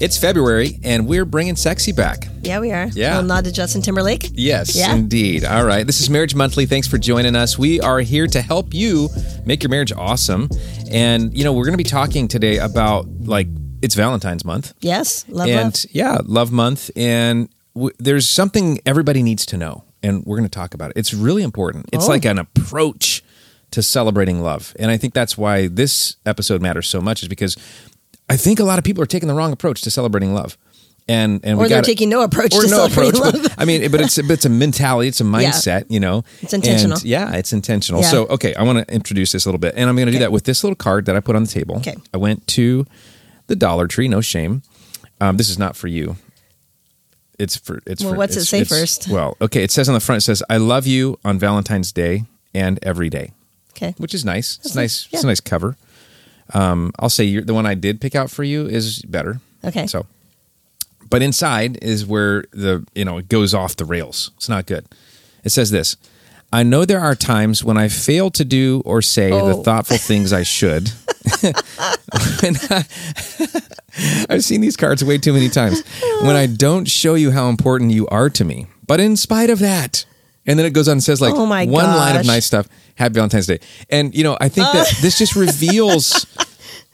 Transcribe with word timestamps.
It's 0.00 0.16
February, 0.16 0.78
and 0.84 1.08
we're 1.08 1.24
bringing 1.24 1.56
sexy 1.56 1.90
back. 1.90 2.28
Yeah, 2.42 2.60
we 2.60 2.70
are. 2.70 2.86
Yeah. 2.94 3.16
Little 3.16 3.28
nod 3.28 3.44
to 3.46 3.52
Justin 3.52 3.82
Timberlake. 3.82 4.30
Yes, 4.32 4.76
Yeah. 4.76 4.94
indeed. 4.94 5.44
All 5.44 5.64
right. 5.64 5.84
This 5.84 6.00
is 6.00 6.08
Marriage 6.08 6.36
Monthly. 6.36 6.66
Thanks 6.66 6.86
for 6.86 6.98
joining 6.98 7.34
us. 7.34 7.58
We 7.58 7.80
are 7.80 7.98
here 8.00 8.28
to 8.28 8.40
help 8.40 8.72
you 8.72 9.08
make 9.44 9.60
your 9.64 9.70
marriage 9.70 9.92
awesome. 9.92 10.48
And, 10.88 11.36
you 11.36 11.42
know, 11.42 11.52
we're 11.52 11.64
going 11.64 11.72
to 11.72 11.78
be 11.78 11.82
talking 11.84 12.28
today 12.28 12.58
about 12.58 13.08
like 13.22 13.48
it's 13.82 13.96
Valentine's 13.96 14.44
month. 14.44 14.72
Yes. 14.80 15.24
Love 15.28 15.48
and 15.48 15.64
love. 15.74 15.84
yeah, 15.90 16.18
love 16.24 16.52
month. 16.52 16.90
And 16.94 17.48
w- 17.74 17.94
there's 17.98 18.28
something 18.28 18.78
everybody 18.86 19.22
needs 19.24 19.44
to 19.46 19.56
know. 19.56 19.82
And 20.02 20.24
we're 20.24 20.36
going 20.36 20.48
to 20.48 20.54
talk 20.58 20.74
about 20.74 20.90
it. 20.92 20.96
It's 20.96 21.12
really 21.12 21.42
important. 21.42 21.86
It's 21.92 22.04
Oh. 22.04 22.08
like 22.08 22.24
an 22.24 22.38
approach 22.38 23.24
to 23.72 23.82
celebrating 23.82 24.42
love. 24.42 24.74
And 24.78 24.92
I 24.92 24.96
think 24.96 25.12
that's 25.12 25.36
why 25.36 25.66
this 25.66 26.16
episode 26.24 26.62
matters 26.62 26.86
so 26.86 27.00
much, 27.00 27.22
is 27.22 27.28
because 27.28 27.56
I 28.28 28.36
think 28.36 28.60
a 28.60 28.64
lot 28.64 28.78
of 28.78 28.84
people 28.84 29.02
are 29.02 29.06
taking 29.06 29.28
the 29.28 29.34
wrong 29.34 29.52
approach 29.52 29.82
to 29.82 29.90
celebrating 29.90 30.34
love. 30.34 30.56
And, 31.10 31.40
and 31.42 31.58
Or 31.58 31.62
we 31.62 31.68
they're 31.68 31.78
gotta- 31.78 31.86
taking 31.86 32.10
no 32.10 32.20
approach 32.22 32.54
or 32.54 32.60
to 32.62 32.68
no 32.68 32.84
approach. 32.84 33.14
But, 33.14 33.54
I 33.56 33.64
mean, 33.64 33.90
but 33.90 34.02
it's 34.02 34.16
but 34.20 34.30
it's 34.32 34.44
a 34.44 34.50
mentality, 34.50 35.08
it's 35.08 35.22
a 35.22 35.24
mindset, 35.24 35.86
you 35.88 35.98
know. 36.00 36.22
It's 36.42 36.52
intentional. 36.52 36.98
And, 36.98 37.04
yeah, 37.06 37.34
it's 37.34 37.54
intentional. 37.54 38.02
Yeah. 38.02 38.08
So 38.10 38.26
okay, 38.26 38.54
I 38.54 38.62
want 38.62 38.86
to 38.86 38.94
introduce 38.94 39.32
this 39.32 39.46
a 39.46 39.48
little 39.48 39.58
bit, 39.58 39.72
and 39.74 39.88
I'm 39.88 39.96
going 39.96 40.04
to 40.06 40.12
do 40.12 40.18
that 40.18 40.32
with 40.32 40.44
this 40.44 40.62
little 40.62 40.76
card 40.76 41.06
that 41.06 41.16
I 41.16 41.20
put 41.20 41.34
on 41.34 41.44
the 41.44 41.48
table. 41.48 41.76
Okay. 41.78 41.96
I 42.12 42.18
went 42.18 42.46
to 42.48 42.84
the 43.46 43.56
Dollar 43.56 43.86
Tree. 43.86 44.06
No 44.06 44.20
shame. 44.20 44.60
Um, 45.18 45.38
this 45.38 45.48
is 45.48 45.58
not 45.58 45.76
for 45.76 45.88
you. 45.88 46.16
It's 47.38 47.56
for 47.56 47.80
it's 47.86 48.02
Well, 48.04 48.12
for. 48.12 48.18
what's 48.18 48.36
it 48.36 48.44
say 48.44 48.64
first? 48.64 49.08
Well, 49.08 49.34
okay. 49.40 49.62
It 49.62 49.70
says 49.70 49.88
on 49.88 49.94
the 49.94 50.00
front. 50.00 50.18
It 50.22 50.26
says, 50.26 50.42
"I 50.50 50.58
love 50.58 50.86
you 50.86 51.18
on 51.24 51.38
Valentine's 51.38 51.90
Day 51.90 52.24
and 52.52 52.78
every 52.82 53.08
day," 53.08 53.32
Okay. 53.72 53.94
which 53.96 54.12
is 54.12 54.24
nice. 54.26 54.56
It's 54.56 54.74
That's 54.74 54.76
nice. 54.76 55.04
nice. 55.06 55.08
It's 55.14 55.24
a 55.24 55.26
nice 55.26 55.40
cover. 55.40 55.76
Um, 56.54 56.92
I'll 56.98 57.10
say 57.10 57.24
you're, 57.24 57.42
the 57.42 57.54
one 57.54 57.66
I 57.66 57.74
did 57.74 58.00
pick 58.00 58.14
out 58.14 58.30
for 58.30 58.42
you 58.44 58.66
is 58.66 59.02
better. 59.02 59.40
Okay. 59.64 59.86
So, 59.86 60.06
but 61.10 61.22
inside 61.22 61.78
is 61.82 62.06
where 62.06 62.44
the 62.52 62.86
you 62.94 63.04
know 63.04 63.18
it 63.18 63.28
goes 63.28 63.54
off 63.54 63.76
the 63.76 63.84
rails. 63.84 64.30
It's 64.36 64.48
not 64.48 64.66
good. 64.66 64.86
It 65.44 65.50
says 65.50 65.70
this. 65.70 65.96
I 66.50 66.62
know 66.62 66.86
there 66.86 67.00
are 67.00 67.14
times 67.14 67.62
when 67.62 67.76
I 67.76 67.88
fail 67.88 68.30
to 68.30 68.44
do 68.44 68.80
or 68.86 69.02
say 69.02 69.28
the 69.30 69.36
Oh. 69.36 69.62
thoughtful 69.62 69.98
things 69.98 70.32
I 70.32 70.42
should. 70.44 70.90
I- 71.42 72.84
I've 74.30 74.44
seen 74.44 74.60
these 74.60 74.76
cards 74.76 75.04
way 75.04 75.18
too 75.18 75.32
many 75.32 75.48
times. 75.48 75.82
When 76.22 76.36
I 76.36 76.46
don't 76.46 76.86
show 76.86 77.14
you 77.14 77.30
how 77.32 77.48
important 77.48 77.90
you 77.90 78.06
are 78.08 78.30
to 78.30 78.44
me. 78.44 78.66
But 78.86 79.00
in 79.00 79.16
spite 79.16 79.50
of 79.50 79.58
that, 79.58 80.04
and 80.48 80.58
then 80.58 80.66
it 80.66 80.72
goes 80.72 80.88
on 80.88 80.92
and 80.92 81.02
says 81.02 81.20
like 81.20 81.34
Oh 81.34 81.46
my 81.46 81.66
one 81.66 81.84
line 81.84 82.16
of 82.16 82.26
nice 82.26 82.46
stuff. 82.46 82.66
Happy 82.96 83.14
Valentine's 83.14 83.46
Day. 83.46 83.60
And 83.88 84.12
you 84.14 84.24
know, 84.24 84.36
I 84.40 84.48
think 84.48 84.66
that 84.72 84.88
uh. 84.88 85.00
this 85.02 85.16
just 85.18 85.36
reveals 85.36 86.26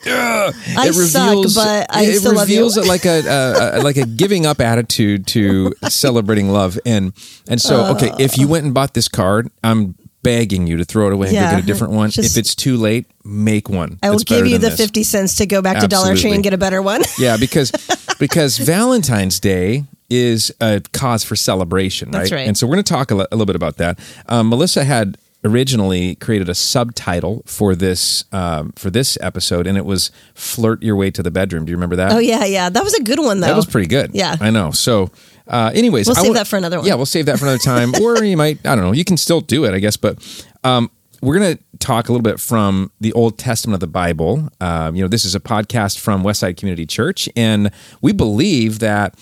I 0.07 0.91
suck, 0.91 1.45
but 1.55 1.87
I 1.95 2.03
it 2.05 2.19
still 2.19 2.35
love 2.35 2.49
you. 2.49 2.57
reveals 2.57 2.77
uh, 2.77 2.85
like 2.85 3.07
a, 3.07 3.21
a, 3.27 3.79
a 3.79 3.83
like 3.83 3.97
a 3.97 4.07
giving 4.07 4.45
up 4.45 4.61
attitude 4.61 5.27
to 5.29 5.73
celebrating 5.89 6.51
love 6.51 6.79
and 6.85 7.13
and 7.49 7.61
so 7.61 7.81
uh. 7.81 7.95
okay 7.95 8.13
if 8.19 8.37
you 8.37 8.47
went 8.47 8.65
and 8.65 8.75
bought 8.75 8.93
this 8.95 9.09
card 9.09 9.51
i'm 9.63 9.95
begging 10.23 10.67
you 10.67 10.77
to 10.79 10.85
throw 10.85 11.07
it 11.07 11.13
away 11.13 11.29
and 11.29 11.37
go 11.37 11.51
get 11.51 11.63
a 11.63 11.67
different 11.67 11.93
one 11.93 12.11
just- 12.11 12.31
if 12.31 12.39
it's 12.39 12.55
too 12.55 12.77
late 12.77 13.07
make 13.25 13.69
one 13.69 13.99
I 14.03 14.11
will 14.11 14.19
give 14.19 14.47
you 14.47 14.59
the 14.59 14.71
this. 14.71 14.81
50 14.81 15.03
cents 15.03 15.37
to 15.37 15.47
go 15.47 15.63
back 15.63 15.81
to 15.81 15.89
Dollar 15.89 16.17
Tree 16.17 16.33
and 16.33 16.43
get 16.43 16.53
a 16.53 16.59
better 16.59 16.83
one. 16.83 17.03
yeah 17.19 17.37
because 17.37 17.73
because 18.19 18.59
valentine's 18.75 19.41
day 19.41 19.85
is 20.17 20.55
a 20.61 20.81
cause 20.93 21.25
for 21.25 21.37
celebration 21.37 22.11
right, 22.11 22.21
That's 22.21 22.33
right. 22.33 22.47
and 22.47 22.57
so 22.57 22.67
we're 22.67 22.75
going 22.75 22.85
to 22.85 22.93
talk 22.93 23.11
a, 23.11 23.15
little 23.15 23.47
bit 23.47 23.57
about 23.57 23.77
that 23.77 23.99
um, 24.29 24.49
melissa 24.49 24.85
had 24.85 25.19
originally 25.45 26.15
created 26.15 26.49
a 26.49 26.55
subtitle 26.55 27.43
for 27.45 27.75
this 27.75 28.25
um, 28.33 28.73
for 28.73 28.89
this 28.89 29.19
episode 29.21 29.67
and 29.67 29.77
it 29.77 29.85
was 29.85 30.11
flirt 30.35 30.83
your 30.83 30.97
way 30.97 31.11
to 31.11 31.23
the 31.23 31.31
bedroom 31.31 31.67
do 31.67 31.71
you 31.71 31.77
remember 31.77 31.97
that 31.97 32.15
oh, 32.15 32.19
yeah, 32.19 32.45
yeah. 32.45 32.69
That 32.69 32.85
was 32.85 32.95
a 32.95 33.03
good 33.03 33.19
one, 33.19 33.41
though. 33.41 33.49
That 33.49 33.57
was 33.57 33.67
pretty 33.67 33.89
good. 33.89 34.13
Yeah. 34.15 34.37
I 34.41 34.51
know. 34.51 34.71
So, 34.71 35.11
uh, 35.47 35.71
anyways, 35.75 36.07
We'll 36.07 36.19
I 36.19 36.23
save 36.23 36.35
that 36.35 36.47
for 36.47 36.57
another 36.57 36.79
one. 36.79 36.87
Yeah, 36.87 36.95
we'll 36.95 37.07
save 37.07 37.27
that 37.27 37.39
for 37.39 37.45
another 37.45 37.59
time, 37.59 37.95
or 38.03 38.23
you 38.25 38.37
might. 38.37 38.65
I 38.67 38.75
don't 38.75 38.85
know. 38.85 38.93
You 38.93 39.05
can 39.05 39.17
still 39.17 39.41
do 39.41 39.65
it, 39.65 39.75
I 39.75 39.79
guess. 39.79 39.97
But 39.97 40.47
um, 40.65 40.91
we're 41.21 41.35
gonna 41.35 41.59
talk 41.79 42.09
a 42.09 42.13
little 42.13 42.23
bit 42.23 42.41
from 42.41 42.91
the 43.01 43.13
Old 43.13 43.39
Testament 43.39 43.75
of 43.75 43.81
the 43.81 43.87
Bible. 43.87 44.49
Um, 44.61 44.97
you 44.97 45.03
know, 45.03 45.09
this 45.09 45.25
is 45.25 45.35
a 45.35 45.41
podcast 45.41 45.99
from 45.99 46.23
Westside 46.23 46.57
Community 46.57 46.87
Church, 46.87 47.29
and 47.37 47.71
we 48.01 48.13
believe 48.13 48.79
that 48.79 49.15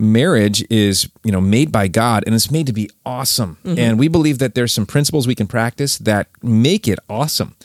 marriage 0.00 0.64
is 0.70 1.08
you 1.22 1.32
know 1.32 1.40
made 1.40 1.70
by 1.70 1.88
God 1.88 2.24
and 2.26 2.34
it's 2.34 2.50
made 2.50 2.66
to 2.66 2.72
be 2.72 2.90
awesome. 3.04 3.58
Mm-hmm. 3.64 3.78
And 3.78 3.98
we 3.98 4.08
believe 4.08 4.38
that 4.38 4.54
there's 4.54 4.72
some 4.72 4.86
principles 4.86 5.26
we 5.26 5.34
can 5.34 5.46
practice 5.46 5.98
that 5.98 6.28
make 6.42 6.88
it 6.88 6.98
awesome. 7.08 7.56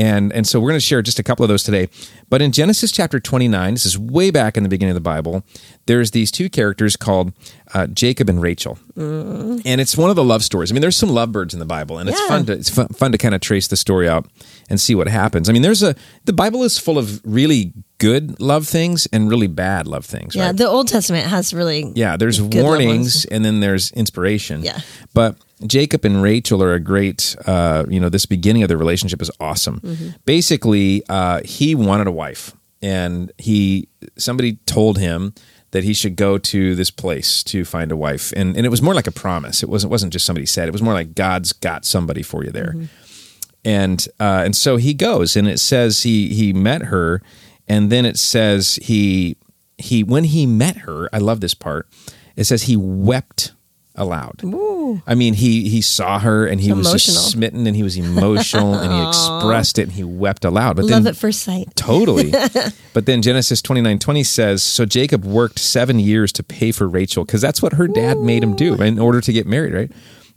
And 0.00 0.32
and 0.32 0.48
so 0.48 0.58
we're 0.58 0.70
going 0.70 0.80
to 0.80 0.86
share 0.86 1.02
just 1.02 1.18
a 1.18 1.22
couple 1.22 1.44
of 1.44 1.50
those 1.50 1.62
today. 1.62 1.90
But 2.30 2.40
in 2.40 2.52
Genesis 2.52 2.90
chapter 2.90 3.20
29, 3.20 3.74
this 3.74 3.84
is 3.84 3.98
way 3.98 4.30
back 4.30 4.56
in 4.56 4.62
the 4.62 4.70
beginning 4.70 4.92
of 4.92 4.94
the 4.94 5.02
Bible, 5.02 5.44
there's 5.84 6.12
these 6.12 6.30
two 6.30 6.48
characters 6.48 6.96
called 6.96 7.34
uh, 7.74 7.86
Jacob 7.86 8.30
and 8.30 8.40
Rachel. 8.40 8.78
And 8.96 9.78
it's 9.78 9.98
one 9.98 10.08
of 10.08 10.16
the 10.16 10.24
love 10.24 10.42
stories. 10.42 10.72
I 10.72 10.74
mean, 10.74 10.80
there's 10.80 10.96
some 10.96 11.10
lovebirds 11.10 11.52
in 11.52 11.60
the 11.60 11.66
Bible, 11.66 11.98
and 11.98 12.08
it's 12.08 12.20
fun 12.28 12.46
to 12.46 12.52
it's 12.54 12.70
fun, 12.70 12.88
fun 12.88 13.12
to 13.12 13.18
kind 13.18 13.34
of 13.34 13.42
trace 13.42 13.68
the 13.68 13.76
story 13.76 14.08
out 14.08 14.26
and 14.70 14.80
see 14.80 14.94
what 14.94 15.06
happens. 15.06 15.50
I 15.50 15.52
mean, 15.52 15.62
there's 15.62 15.82
a 15.82 15.94
the 16.24 16.32
Bible 16.32 16.62
is 16.62 16.78
full 16.78 16.96
of 16.96 17.20
really 17.22 17.74
good 17.98 18.40
love 18.40 18.66
things 18.66 19.06
and 19.12 19.28
really 19.28 19.48
bad 19.48 19.86
love 19.86 20.06
things, 20.06 20.34
yeah, 20.34 20.46
right? 20.46 20.56
the 20.56 20.66
Old 20.66 20.88
Testament 20.88 21.26
has 21.26 21.52
really. 21.52 21.92
Yeah, 21.94 22.16
there's 22.16 22.40
warnings 22.40 23.26
and 23.26 23.44
then 23.44 23.60
there's 23.60 23.92
inspiration. 23.92 24.62
Yeah. 24.62 24.80
But 25.12 25.36
Jacob 25.66 26.04
and 26.04 26.22
Rachel 26.22 26.62
are 26.62 26.72
a 26.72 26.80
great, 26.80 27.36
uh, 27.46 27.84
you 27.88 28.00
know, 28.00 28.08
this 28.08 28.26
beginning 28.26 28.62
of 28.62 28.68
their 28.68 28.78
relationship 28.78 29.20
is 29.20 29.30
awesome. 29.40 29.80
Mm-hmm. 29.80 30.08
Basically, 30.24 31.02
uh, 31.08 31.40
he 31.44 31.74
wanted 31.74 32.06
a 32.06 32.12
wife 32.12 32.54
and 32.82 33.30
he, 33.38 33.88
somebody 34.16 34.54
told 34.66 34.98
him 34.98 35.34
that 35.72 35.84
he 35.84 35.92
should 35.92 36.16
go 36.16 36.38
to 36.38 36.74
this 36.74 36.90
place 36.90 37.42
to 37.44 37.64
find 37.64 37.92
a 37.92 37.96
wife. 37.96 38.32
And, 38.34 38.56
and 38.56 38.66
it 38.66 38.70
was 38.70 38.82
more 38.82 38.94
like 38.94 39.06
a 39.06 39.12
promise. 39.12 39.62
It 39.62 39.68
wasn't, 39.68 39.90
wasn't 39.90 40.12
just 40.12 40.26
somebody 40.26 40.46
said, 40.46 40.66
it 40.66 40.72
was 40.72 40.82
more 40.82 40.94
like 40.94 41.14
God's 41.14 41.52
got 41.52 41.84
somebody 41.84 42.22
for 42.22 42.44
you 42.44 42.50
there. 42.50 42.74
And, 43.64 44.06
uh, 44.18 44.42
and 44.44 44.56
so 44.56 44.78
he 44.78 44.94
goes 44.94 45.36
and 45.36 45.46
it 45.46 45.60
says 45.60 46.02
he, 46.02 46.34
he 46.34 46.52
met 46.52 46.84
her 46.84 47.22
and 47.68 47.92
then 47.92 48.06
it 48.06 48.18
says 48.18 48.76
he, 48.82 49.36
he, 49.76 50.02
when 50.02 50.24
he 50.24 50.46
met 50.46 50.78
her, 50.78 51.08
I 51.12 51.18
love 51.18 51.40
this 51.40 51.54
part. 51.54 51.86
It 52.36 52.44
says 52.44 52.64
he 52.64 52.76
wept 52.76 53.52
aloud. 53.96 54.40
I 55.06 55.14
mean, 55.14 55.34
he 55.34 55.68
he 55.68 55.82
saw 55.82 56.18
her 56.18 56.46
and 56.46 56.60
he 56.60 56.72
was 56.72 56.86
Emotional. 56.88 57.14
just 57.14 57.30
smitten 57.32 57.66
and 57.66 57.76
he 57.76 57.82
was 57.82 57.96
emotional 57.96 58.74
and 58.74 58.92
he 58.92 59.08
expressed 59.08 59.78
it 59.78 59.82
and 59.82 59.92
he 59.92 60.04
wept 60.04 60.44
aloud. 60.44 60.76
But 60.76 60.86
Love 60.86 61.04
then 61.04 61.06
at 61.12 61.16
first 61.16 61.42
sight. 61.42 61.74
totally. 61.76 62.32
but 62.94 63.06
then 63.06 63.22
Genesis 63.22 63.60
twenty 63.62 63.80
nine 63.80 63.98
twenty 63.98 64.22
says, 64.24 64.62
so 64.62 64.84
Jacob 64.84 65.24
worked 65.24 65.58
seven 65.58 65.98
years 65.98 66.32
to 66.32 66.42
pay 66.42 66.72
for 66.72 66.88
Rachel 66.88 67.24
because 67.24 67.40
that's 67.40 67.60
what 67.62 67.74
her 67.74 67.86
dad 67.88 68.18
made 68.18 68.42
him 68.42 68.56
do 68.56 68.74
in 68.80 68.98
order 68.98 69.20
to 69.20 69.32
get 69.32 69.46
married, 69.46 69.74
right? 69.74 69.92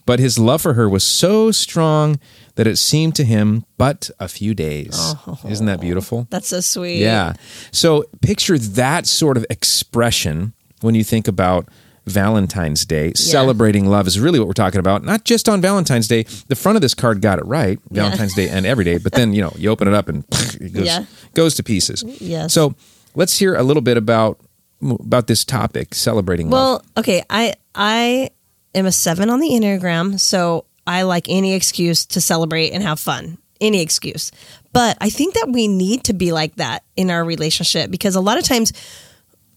But 0.05 0.19
his 0.19 0.37
love 0.37 0.61
for 0.61 0.73
her 0.73 0.89
was 0.89 1.03
so 1.03 1.51
strong 1.51 2.19
that 2.55 2.67
it 2.67 2.75
seemed 2.77 3.15
to 3.15 3.23
him 3.23 3.65
but 3.77 4.09
a 4.19 4.27
few 4.27 4.53
days. 4.53 4.91
Oh. 4.95 5.39
Isn't 5.47 5.65
that 5.67 5.79
beautiful? 5.79 6.27
That's 6.29 6.49
so 6.49 6.59
sweet. 6.59 6.99
Yeah. 6.99 7.33
So 7.71 8.03
picture 8.21 8.57
that 8.57 9.07
sort 9.07 9.37
of 9.37 9.45
expression 9.49 10.53
when 10.81 10.93
you 10.93 11.05
think 11.05 11.29
about 11.29 11.69
Valentine's 12.05 12.85
Day. 12.85 13.13
Celebrating 13.13 13.85
love 13.85 14.07
is 14.07 14.19
really 14.19 14.39
what 14.39 14.47
we're 14.47 14.53
talking 14.53 14.79
about. 14.79 15.03
Not 15.03 15.23
just 15.23 15.47
on 15.47 15.61
Valentine's 15.61 16.07
Day. 16.07 16.23
The 16.47 16.55
front 16.55 16.75
of 16.75 16.81
this 16.81 16.93
card 16.93 17.21
got 17.21 17.39
it 17.39 17.45
right, 17.45 17.79
Valentine's 17.91 18.33
Day 18.35 18.49
and 18.49 18.65
every 18.65 18.83
day. 18.83 18.97
But 18.97 19.13
then, 19.13 19.33
you 19.33 19.41
know, 19.41 19.53
you 19.57 19.69
open 19.69 19.87
it 19.87 19.93
up 19.93 20.09
and 20.09 20.23
it 20.31 20.73
goes, 20.73 20.85
Yeah. 20.85 21.05
goes 21.33 21.55
to 21.55 21.63
pieces. 21.63 22.03
Yes. 22.21 22.53
So 22.53 22.75
let's 23.15 23.37
hear 23.39 23.55
a 23.55 23.63
little 23.63 23.81
bit 23.81 23.97
about 23.97 24.39
about 24.81 25.27
this 25.27 25.45
topic, 25.45 25.95
celebrating 25.95 26.49
love. 26.49 26.81
Well, 26.81 26.85
okay, 26.97 27.23
I 27.29 27.53
I 27.73 28.31
am 28.75 28.85
a 28.85 28.91
seven 28.91 29.29
on 29.29 29.39
the 29.39 29.49
Enneagram, 29.49 30.19
so 30.19 30.65
I 30.85 31.03
like 31.03 31.27
any 31.29 31.53
excuse 31.53 32.05
to 32.07 32.19
celebrate 32.19 32.71
and 32.71 32.83
have 32.83 32.99
fun. 32.99 33.37
Any 33.61 33.81
excuse. 33.81 34.31
But 34.73 34.97
I 34.99 35.09
think 35.09 35.35
that 35.35 35.47
we 35.53 35.69
need 35.69 36.03
to 36.05 36.13
be 36.13 36.33
like 36.33 36.55
that 36.57 36.83
in 36.97 37.09
our 37.09 37.23
relationship 37.23 37.89
because 37.91 38.15
a 38.15 38.19
lot 38.19 38.37
of 38.37 38.43
times 38.43 38.73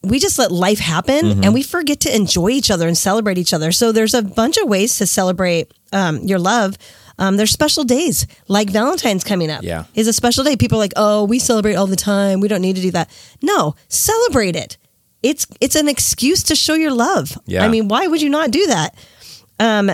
we 0.02 0.18
just 0.18 0.38
let 0.38 0.52
life 0.52 0.78
happen 0.78 1.24
Mm-hmm. 1.24 1.44
and 1.44 1.54
we 1.54 1.62
forget 1.62 2.00
to 2.00 2.14
enjoy 2.14 2.50
each 2.50 2.70
other 2.70 2.86
and 2.86 2.96
celebrate 2.96 3.38
each 3.38 3.52
other. 3.52 3.72
So 3.72 3.92
there's 3.92 4.14
a 4.14 4.22
bunch 4.22 4.56
of 4.56 4.68
ways 4.68 4.96
to 4.98 5.06
celebrate 5.06 5.72
um, 5.92 6.18
your 6.20 6.38
love. 6.38 6.76
Um, 7.18 7.36
there's 7.38 7.50
special 7.50 7.82
days 7.84 8.26
like 8.46 8.68
Valentine's 8.70 9.24
coming 9.24 9.50
up. 9.50 9.62
Yeah. 9.62 9.84
Is 9.94 10.06
a 10.06 10.12
special 10.12 10.44
day. 10.44 10.54
People 10.56 10.76
are 10.78 10.80
like, 10.84 10.92
oh, 10.96 11.24
we 11.24 11.38
celebrate 11.38 11.74
all 11.74 11.86
the 11.86 11.96
time. 11.96 12.40
We 12.40 12.48
don't 12.48 12.60
need 12.60 12.76
to 12.76 12.82
do 12.82 12.90
that. 12.92 13.10
No, 13.42 13.74
celebrate 13.88 14.54
it. 14.54 14.76
It's 15.22 15.46
it's 15.60 15.74
an 15.76 15.88
excuse 15.88 16.42
to 16.44 16.54
show 16.54 16.74
your 16.74 16.92
love. 16.92 17.36
Yeah. 17.46 17.64
I 17.64 17.68
mean, 17.68 17.88
why 17.88 18.06
would 18.06 18.20
you 18.22 18.28
not 18.28 18.50
do 18.50 18.66
that? 18.66 18.94
Um, 19.58 19.90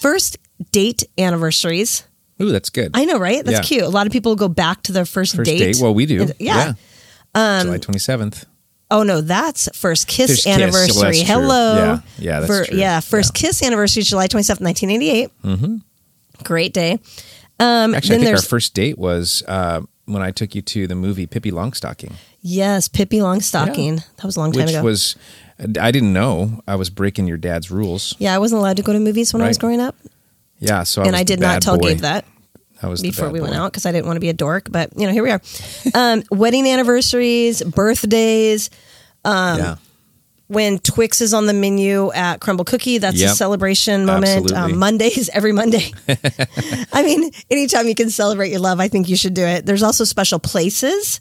first 0.00 0.36
date 0.72 1.04
anniversaries. 1.16 2.04
Ooh, 2.42 2.50
that's 2.50 2.70
good. 2.70 2.90
I 2.92 3.04
know, 3.04 3.18
right? 3.18 3.44
That's 3.44 3.58
Yeah. 3.58 3.62
cute. 3.62 3.82
A 3.84 3.88
lot 3.88 4.06
of 4.06 4.12
people 4.12 4.34
go 4.36 4.48
back 4.48 4.82
to 4.82 4.92
their 4.92 5.06
first, 5.06 5.36
First 5.36 5.48
date. 5.48 5.58
date. 5.58 5.76
Well, 5.80 5.94
we 5.94 6.06
do. 6.06 6.22
And- 6.22 6.34
yeah. 6.38 6.74
Um, 7.34 7.66
July 7.66 7.78
27th. 7.78 8.44
Oh 8.90 9.02
no, 9.02 9.20
that's 9.20 9.68
first 9.76 10.06
kiss 10.06 10.44
kiss. 10.44 10.46
anniversary. 10.46 11.16
True. 11.16 11.24
Hello. 11.26 11.74
Yeah. 11.76 11.98
Yeah, 12.18 12.40
that's 12.40 12.46
For- 12.58 12.64
true. 12.66 12.78
Yeah, 12.78 13.00
first 13.00 13.34
kiss 13.34 13.62
anniversary, 13.62 14.02
July 14.04 14.26
twenty 14.28 14.44
seventh, 14.44 14.62
nineteen 14.64 14.90
eighty 14.90 15.10
eight. 15.10 15.30
Mm-hmm. 15.42 15.76
Great 16.44 16.72
day. 16.72 16.98
Um, 17.58 17.94
Actually, 17.94 18.16
I 18.16 18.18
think 18.24 18.36
our 18.36 18.42
first 18.42 18.74
date 18.74 18.98
was 18.98 19.42
uh, 19.48 19.80
when 20.04 20.22
I 20.22 20.30
took 20.30 20.54
you 20.54 20.62
to 20.62 20.86
the 20.86 20.94
movie 20.94 21.26
Pippi 21.26 21.50
Longstocking. 21.50 22.12
Yes, 22.42 22.86
Pippi 22.86 23.18
Longstocking. 23.18 24.04
That 24.16 24.24
was 24.24 24.36
a 24.36 24.40
long 24.40 24.52
time 24.52 24.66
which 24.66 24.74
ago. 24.74 24.82
was 24.84 25.16
I 25.80 25.90
didn't 25.90 26.12
know 26.12 26.60
I 26.68 26.76
was 26.76 26.90
breaking 26.90 27.26
your 27.26 27.38
dad's 27.38 27.70
rules. 27.70 28.14
yeah, 28.18 28.34
I 28.34 28.38
wasn't 28.38 28.60
allowed 28.60 28.76
to 28.76 28.82
go 28.82 28.92
to 28.92 29.00
movies 29.00 29.32
when 29.32 29.42
I 29.42 29.48
was 29.48 29.56
growing 29.58 29.80
up, 29.80 29.96
Yeah, 30.58 30.82
so 30.84 31.02
and 31.02 31.12
was 31.12 31.20
I 31.20 31.24
did 31.24 31.40
not 31.40 31.62
tell 31.62 31.78
boy. 31.78 31.94
Gabe 31.94 31.98
that 32.00 32.24
I 32.82 32.88
was 32.88 33.02
before 33.02 33.30
we 33.30 33.40
went 33.40 33.54
out 33.54 33.72
because 33.72 33.86
I 33.86 33.92
didn't 33.92 34.06
want 34.06 34.16
to 34.16 34.20
be 34.20 34.28
a 34.28 34.34
dork. 34.34 34.70
But 34.70 34.90
you 34.96 35.06
know, 35.06 35.12
here 35.12 35.22
we 35.22 35.30
are. 35.30 35.40
um, 35.94 36.22
wedding 36.30 36.66
anniversaries, 36.66 37.62
birthdays. 37.62 38.70
Um, 39.24 39.58
yeah, 39.58 39.76
when 40.48 40.78
Twix 40.78 41.20
is 41.20 41.34
on 41.34 41.46
the 41.46 41.52
menu 41.52 42.12
at 42.12 42.40
Crumbl 42.40 42.66
Cookie, 42.66 42.98
that's 42.98 43.20
a 43.20 43.28
celebration 43.28 44.06
moment. 44.06 44.52
Um, 44.52 44.78
Mondays, 44.78 45.28
every 45.30 45.52
Monday. 45.52 45.90
I 46.92 47.02
mean, 47.02 47.30
anytime 47.50 47.88
you 47.88 47.94
can 47.94 48.10
celebrate 48.10 48.50
your 48.50 48.60
love, 48.60 48.78
I 48.78 48.88
think 48.88 49.08
you 49.08 49.16
should 49.16 49.34
do 49.34 49.44
it. 49.44 49.66
There's 49.66 49.82
also 49.82 50.04
special 50.04 50.38
places. 50.38 51.18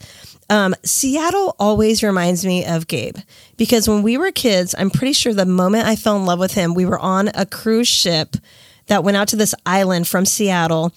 Um, 0.47 0.75
Seattle 0.83 1.55
always 1.57 2.03
reminds 2.03 2.45
me 2.45 2.65
of 2.65 2.87
Gabe 2.87 3.17
because 3.57 3.87
when 3.87 4.03
we 4.03 4.17
were 4.17 4.31
kids, 4.31 4.75
I'm 4.77 4.91
pretty 4.91 5.13
sure 5.13 5.33
the 5.33 5.45
moment 5.45 5.87
I 5.87 5.95
fell 5.95 6.17
in 6.17 6.25
love 6.25 6.37
with 6.37 6.53
him, 6.53 6.75
we 6.75 6.85
were 6.85 6.99
on 6.99 7.29
a 7.33 7.47
cruise 7.47 7.87
ship 7.87 8.37
that 8.85 9.03
went 9.03 9.17
out 9.17 9.29
to 9.29 9.35
this 9.35 9.55
island 9.65 10.07
from 10.07 10.25
Seattle 10.25 10.93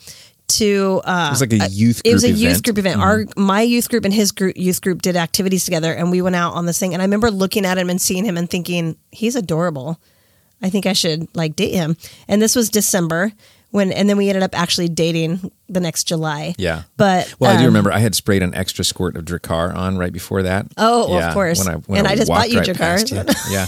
to 0.49 1.01
uh, 1.05 1.29
it 1.29 1.31
was 1.31 1.41
like 1.41 1.53
a 1.53 1.69
youth. 1.69 2.03
group 2.03 2.11
it 2.11 2.15
was 2.15 2.25
a 2.25 2.31
youth 2.31 2.39
event. 2.39 2.57
Mm-hmm. 2.57 2.63
group 2.63 2.79
event. 2.79 3.01
Our 3.01 3.25
my 3.37 3.63
youth 3.63 3.89
group 3.89 4.05
and 4.05 4.15
his 4.15 4.33
group 4.33 4.57
youth 4.57 4.81
group 4.81 5.03
did 5.03 5.17
activities 5.17 5.65
together, 5.65 5.93
and 5.93 6.11
we 6.11 6.23
went 6.23 6.37
out 6.37 6.55
on 6.55 6.67
this 6.67 6.79
thing. 6.79 6.93
And 6.95 7.03
I 7.03 7.05
remember 7.05 7.31
looking 7.31 7.65
at 7.65 7.79
him 7.79 7.91
and 7.91 8.01
seeing 8.01 8.25
him 8.25 8.37
and 8.37 8.49
thinking 8.49 8.97
he's 9.11 9.37
adorable. 9.37 10.01
I 10.61 10.71
think 10.71 10.87
I 10.87 10.93
should 10.93 11.29
like 11.37 11.55
date 11.55 11.75
him. 11.75 11.97
And 12.27 12.43
this 12.43 12.57
was 12.57 12.69
December 12.69 13.33
when, 13.71 13.93
and 13.93 14.09
then 14.09 14.17
we 14.17 14.29
ended 14.29 14.43
up 14.43 14.59
actually 14.59 14.89
dating 14.89 15.53
the 15.69 15.81
next 15.81 16.05
July. 16.05 16.55
Yeah. 16.59 16.83
But 16.97 17.33
Well, 17.39 17.51
I 17.51 17.55
do 17.55 17.61
um, 17.61 17.67
remember 17.67 17.93
I 17.93 17.99
had 17.99 18.15
sprayed 18.15 18.43
an 18.43 18.55
extra 18.55 18.85
squirt 18.85 19.17
of 19.17 19.25
Drakkar 19.25 19.75
on 19.75 19.99
right 19.99 20.13
before 20.13 20.43
that. 20.43 20.67
Oh, 20.77 21.17
of 21.17 21.35
course. 21.35 21.65
When 21.65 21.75
I, 21.75 21.79
when 21.79 21.99
And 22.01 22.09
I 22.09 22.17
just 22.17 22.29
bought 22.29 22.51
you 22.51 22.59
right 22.59 22.69
Drakkar. 22.69 23.15
past. 23.15 23.51
Yeah, 23.51 23.67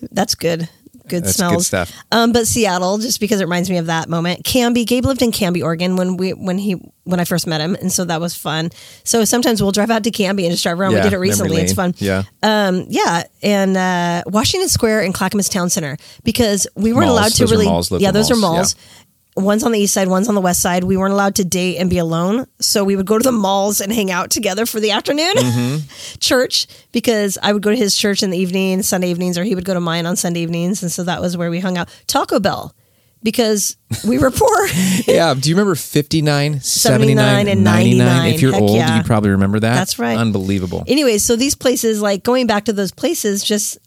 That's 0.12 0.34
good. 0.34 0.68
Good 1.08 1.24
that's 1.24 1.36
smells. 1.36 1.54
good 1.56 1.64
stuff. 1.64 1.92
Um, 2.10 2.32
but 2.32 2.46
Seattle, 2.46 2.98
just 2.98 3.20
because 3.20 3.40
it 3.40 3.44
reminds 3.44 3.68
me 3.70 3.78
of 3.78 3.86
that 3.86 4.08
moment. 4.08 4.44
Canby, 4.44 4.84
Gabe 4.84 5.04
lived 5.04 5.22
in 5.22 5.32
Canby, 5.32 5.62
Oregon 5.62 5.96
when 5.96 6.16
we 6.16 6.32
when 6.32 6.58
he 6.58 6.74
when 7.04 7.18
I 7.18 7.24
first 7.24 7.46
met 7.46 7.60
him, 7.60 7.74
and 7.74 7.90
so 7.90 8.04
that 8.04 8.20
was 8.20 8.36
fun. 8.36 8.70
So 9.04 9.24
sometimes 9.24 9.60
we'll 9.62 9.72
drive 9.72 9.90
out 9.90 10.04
to 10.04 10.10
Canby 10.10 10.44
and 10.44 10.52
just 10.52 10.62
drive 10.62 10.78
around. 10.78 10.92
Yeah, 10.92 10.98
we 10.98 11.02
did 11.02 11.12
it 11.14 11.18
recently. 11.18 11.56
It's 11.56 11.72
fun. 11.72 11.94
Yeah. 11.98 12.22
Um, 12.42 12.86
yeah, 12.88 13.24
and 13.42 13.76
uh, 13.76 14.22
Washington 14.26 14.68
Square 14.68 15.02
and 15.02 15.12
Clackamas 15.12 15.48
Town 15.48 15.68
Center 15.70 15.96
because 16.24 16.66
we 16.76 16.92
weren't 16.92 17.06
Malls. 17.06 17.18
allowed 17.18 17.32
to 17.32 17.38
Those 17.40 17.50
are 17.52 17.54
really. 17.54 17.66
malls, 17.66 17.90
yeah, 18.00 18.10
those 18.12 18.30
are 18.30 18.36
malls, 18.36 18.76
malls. 18.76 18.76
One's 19.34 19.64
on 19.64 19.72
the 19.72 19.78
east 19.78 19.94
side, 19.94 20.08
one's 20.08 20.28
on 20.28 20.34
the 20.34 20.40
west 20.42 20.60
side. 20.60 20.84
We 20.84 20.96
weren't 20.98 21.14
allowed 21.14 21.36
to 21.36 21.44
date 21.44 21.78
and 21.78 21.88
be 21.88 21.96
alone, 21.98 22.46
so 22.60 22.84
we 22.84 22.96
would 22.96 23.06
go 23.06 23.18
to 23.18 23.22
the 23.24 23.32
malls 23.32 23.80
and 23.80 23.90
hang 23.90 24.10
out 24.10 24.30
together 24.30 24.66
for 24.66 24.78
the 24.78 24.90
afternoon 24.90 25.32
Mm-hmm. 25.36 26.18
church 26.20 26.66
because 26.92 27.38
I 27.42 27.52
would 27.54 27.62
go 27.62 27.70
to 27.70 27.76
his 27.76 27.96
church 27.96 28.22
in 28.22 28.28
the 28.30 28.36
evening, 28.38 28.82
Sunday 28.82 29.08
evenings, 29.08 29.38
or 29.38 29.44
he 29.44 29.54
would 29.54 29.64
go 29.64 29.72
to 29.74 29.80
mine 29.80 30.04
on 30.04 30.16
Sunday 30.16 30.40
evenings, 30.40 30.82
and 30.82 30.92
so 30.92 31.04
that 31.04 31.20
was 31.22 31.36
where 31.36 31.50
we 31.50 31.60
hung 31.60 31.78
out. 31.78 31.88
Taco 32.06 32.40
Bell 32.40 32.74
because 33.22 33.76
we 34.06 34.18
were 34.18 34.30
poor. 34.30 34.66
yeah. 35.06 35.32
Do 35.32 35.48
you 35.48 35.54
remember 35.54 35.76
59, 35.76 36.60
79, 36.60 37.16
79, 37.16 37.48
and 37.48 37.64
99? 37.64 38.34
If 38.34 38.42
you're 38.42 38.52
Heck 38.52 38.60
old, 38.60 38.76
yeah. 38.76 38.98
you 38.98 39.04
probably 39.04 39.30
remember 39.30 39.60
that. 39.60 39.74
That's 39.76 39.98
right. 39.98 40.18
Unbelievable. 40.18 40.84
Anyways, 40.86 41.24
so 41.24 41.36
these 41.36 41.54
places, 41.54 42.02
like 42.02 42.22
going 42.22 42.46
back 42.46 42.64
to 42.66 42.72
those 42.72 42.92
places, 42.92 43.42
just 43.44 43.78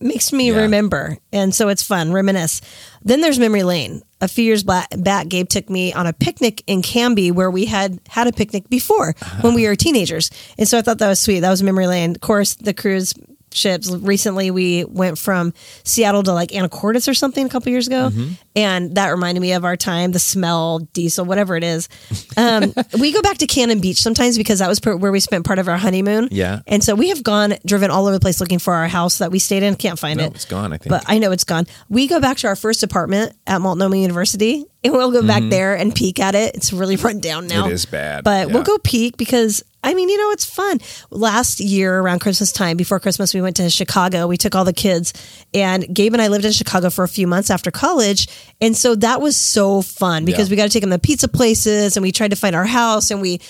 makes 0.00 0.32
me 0.32 0.50
Yeah. 0.52 0.62
remember. 0.62 1.18
And 1.32 1.54
so 1.54 1.68
it's 1.68 1.82
fun, 1.82 2.12
reminisce. 2.12 2.60
Then 3.02 3.20
there's 3.20 3.38
Memory 3.38 3.64
Lane. 3.64 4.02
A 4.24 4.28
few 4.28 4.44
years 4.44 4.64
back, 4.64 4.88
Gabe 5.28 5.46
took 5.46 5.68
me 5.68 5.92
on 5.92 6.06
a 6.06 6.14
picnic 6.14 6.62
in 6.66 6.80
Canby 6.80 7.30
where 7.30 7.50
we 7.50 7.66
had 7.66 8.00
had 8.08 8.26
a 8.26 8.32
picnic 8.32 8.70
before 8.70 9.14
when 9.42 9.52
we 9.52 9.66
uh-huh. 9.66 9.72
were 9.72 9.76
teenagers. 9.76 10.30
And 10.56 10.66
so 10.66 10.78
I 10.78 10.80
thought 10.80 10.96
that 10.98 11.08
was 11.08 11.20
sweet. 11.20 11.40
That 11.40 11.50
was 11.50 11.62
Memory 11.62 11.86
Lane. 11.86 12.12
Of 12.12 12.22
course, 12.22 12.54
the 12.54 12.72
cruise 12.72 13.12
ships. 13.54 13.90
Recently, 13.90 14.50
we 14.50 14.84
went 14.84 15.18
from 15.18 15.52
Seattle 15.84 16.22
to 16.24 16.32
like 16.32 16.50
Anacortes 16.50 17.08
or 17.08 17.14
something 17.14 17.46
a 17.46 17.48
couple 17.48 17.70
years 17.70 17.86
ago. 17.86 18.10
Mm-hmm. 18.10 18.32
And 18.56 18.94
that 18.96 19.08
reminded 19.08 19.40
me 19.40 19.52
of 19.52 19.64
our 19.64 19.76
time, 19.76 20.12
the 20.12 20.18
smell, 20.18 20.78
diesel, 20.92 21.24
whatever 21.24 21.56
it 21.56 21.64
is. 21.64 21.88
Um, 22.36 22.72
we 23.00 23.12
go 23.12 23.20
back 23.22 23.38
to 23.38 23.46
Cannon 23.46 23.80
Beach 23.80 24.00
sometimes 24.00 24.36
because 24.38 24.60
that 24.60 24.68
was 24.68 24.78
per- 24.80 24.96
where 24.96 25.10
we 25.10 25.20
spent 25.20 25.44
part 25.44 25.58
of 25.58 25.68
our 25.68 25.76
honeymoon. 25.76 26.28
Yeah. 26.30 26.60
And 26.66 26.82
so 26.84 26.94
we 26.94 27.08
have 27.08 27.22
gone, 27.22 27.54
driven 27.66 27.90
all 27.90 28.02
over 28.06 28.12
the 28.12 28.20
place 28.20 28.40
looking 28.40 28.58
for 28.60 28.74
our 28.74 28.86
house 28.88 29.18
that 29.18 29.30
we 29.32 29.38
stayed 29.38 29.62
in. 29.62 29.74
Can't 29.74 29.98
find 29.98 30.18
No, 30.18 30.26
it. 30.26 30.34
it's 30.34 30.44
gone, 30.44 30.72
I 30.72 30.76
think. 30.78 30.90
But 30.90 31.04
I 31.08 31.18
know 31.18 31.32
it's 31.32 31.44
gone. 31.44 31.66
We 31.88 32.06
go 32.06 32.20
back 32.20 32.36
to 32.38 32.46
our 32.46 32.56
first 32.56 32.82
apartment 32.82 33.34
at 33.46 33.60
Multnomah 33.60 33.96
University 33.96 34.64
and 34.84 34.92
we'll 34.92 35.10
go 35.12 35.26
back 35.26 35.42
there 35.48 35.74
and 35.76 35.94
peek 35.94 36.20
at 36.20 36.34
it. 36.34 36.54
It's 36.54 36.72
really 36.72 36.96
run 36.96 37.18
down 37.18 37.46
now. 37.46 37.62
Mm-hmm. 37.62 37.70
It 37.70 37.74
is 37.74 37.86
bad, 37.86 38.22
But 38.24 38.48
yeah. 38.48 38.54
we'll 38.54 38.62
go 38.64 38.76
peek 38.78 39.16
because, 39.16 39.62
I 39.84 39.94
mean, 39.94 40.08
you 40.08 40.18
know, 40.18 40.30
it's 40.32 40.44
fun. 40.44 40.80
Last 41.10 41.60
year 41.60 42.00
around 42.00 42.20
Christmas 42.20 42.50
time, 42.52 42.76
before 42.76 42.98
Christmas, 42.98 43.34
we 43.34 43.40
went 43.40 43.56
to 43.56 43.68
Chicago. 43.70 44.26
We 44.26 44.36
took 44.36 44.54
all 44.54 44.64
the 44.64 44.72
kids 44.72 45.12
and 45.52 45.86
Gabe 45.94 46.12
and 46.14 46.22
I 46.22 46.28
lived 46.28 46.44
in 46.44 46.52
Chicago 46.52 46.90
for 46.90 47.04
a 47.04 47.08
few 47.08 47.26
months 47.26 47.50
after 47.50 47.70
college. 47.70 48.26
And 48.60 48.76
so 48.76 48.94
that 48.96 49.20
was 49.20 49.36
so 49.36 49.82
fun 49.82 50.24
because 50.24 50.48
Yeah. 50.48 50.52
we 50.52 50.56
got 50.56 50.64
to 50.64 50.70
take 50.70 50.80
them 50.82 50.90
to 50.90 50.98
pizza 50.98 51.28
places 51.28 51.96
and 51.96 52.02
we 52.02 52.10
tried 52.12 52.30
to 52.30 52.36
find 52.36 52.56
our 52.56 52.64
house 52.66 53.10
and 53.10 53.20
we 53.20 53.40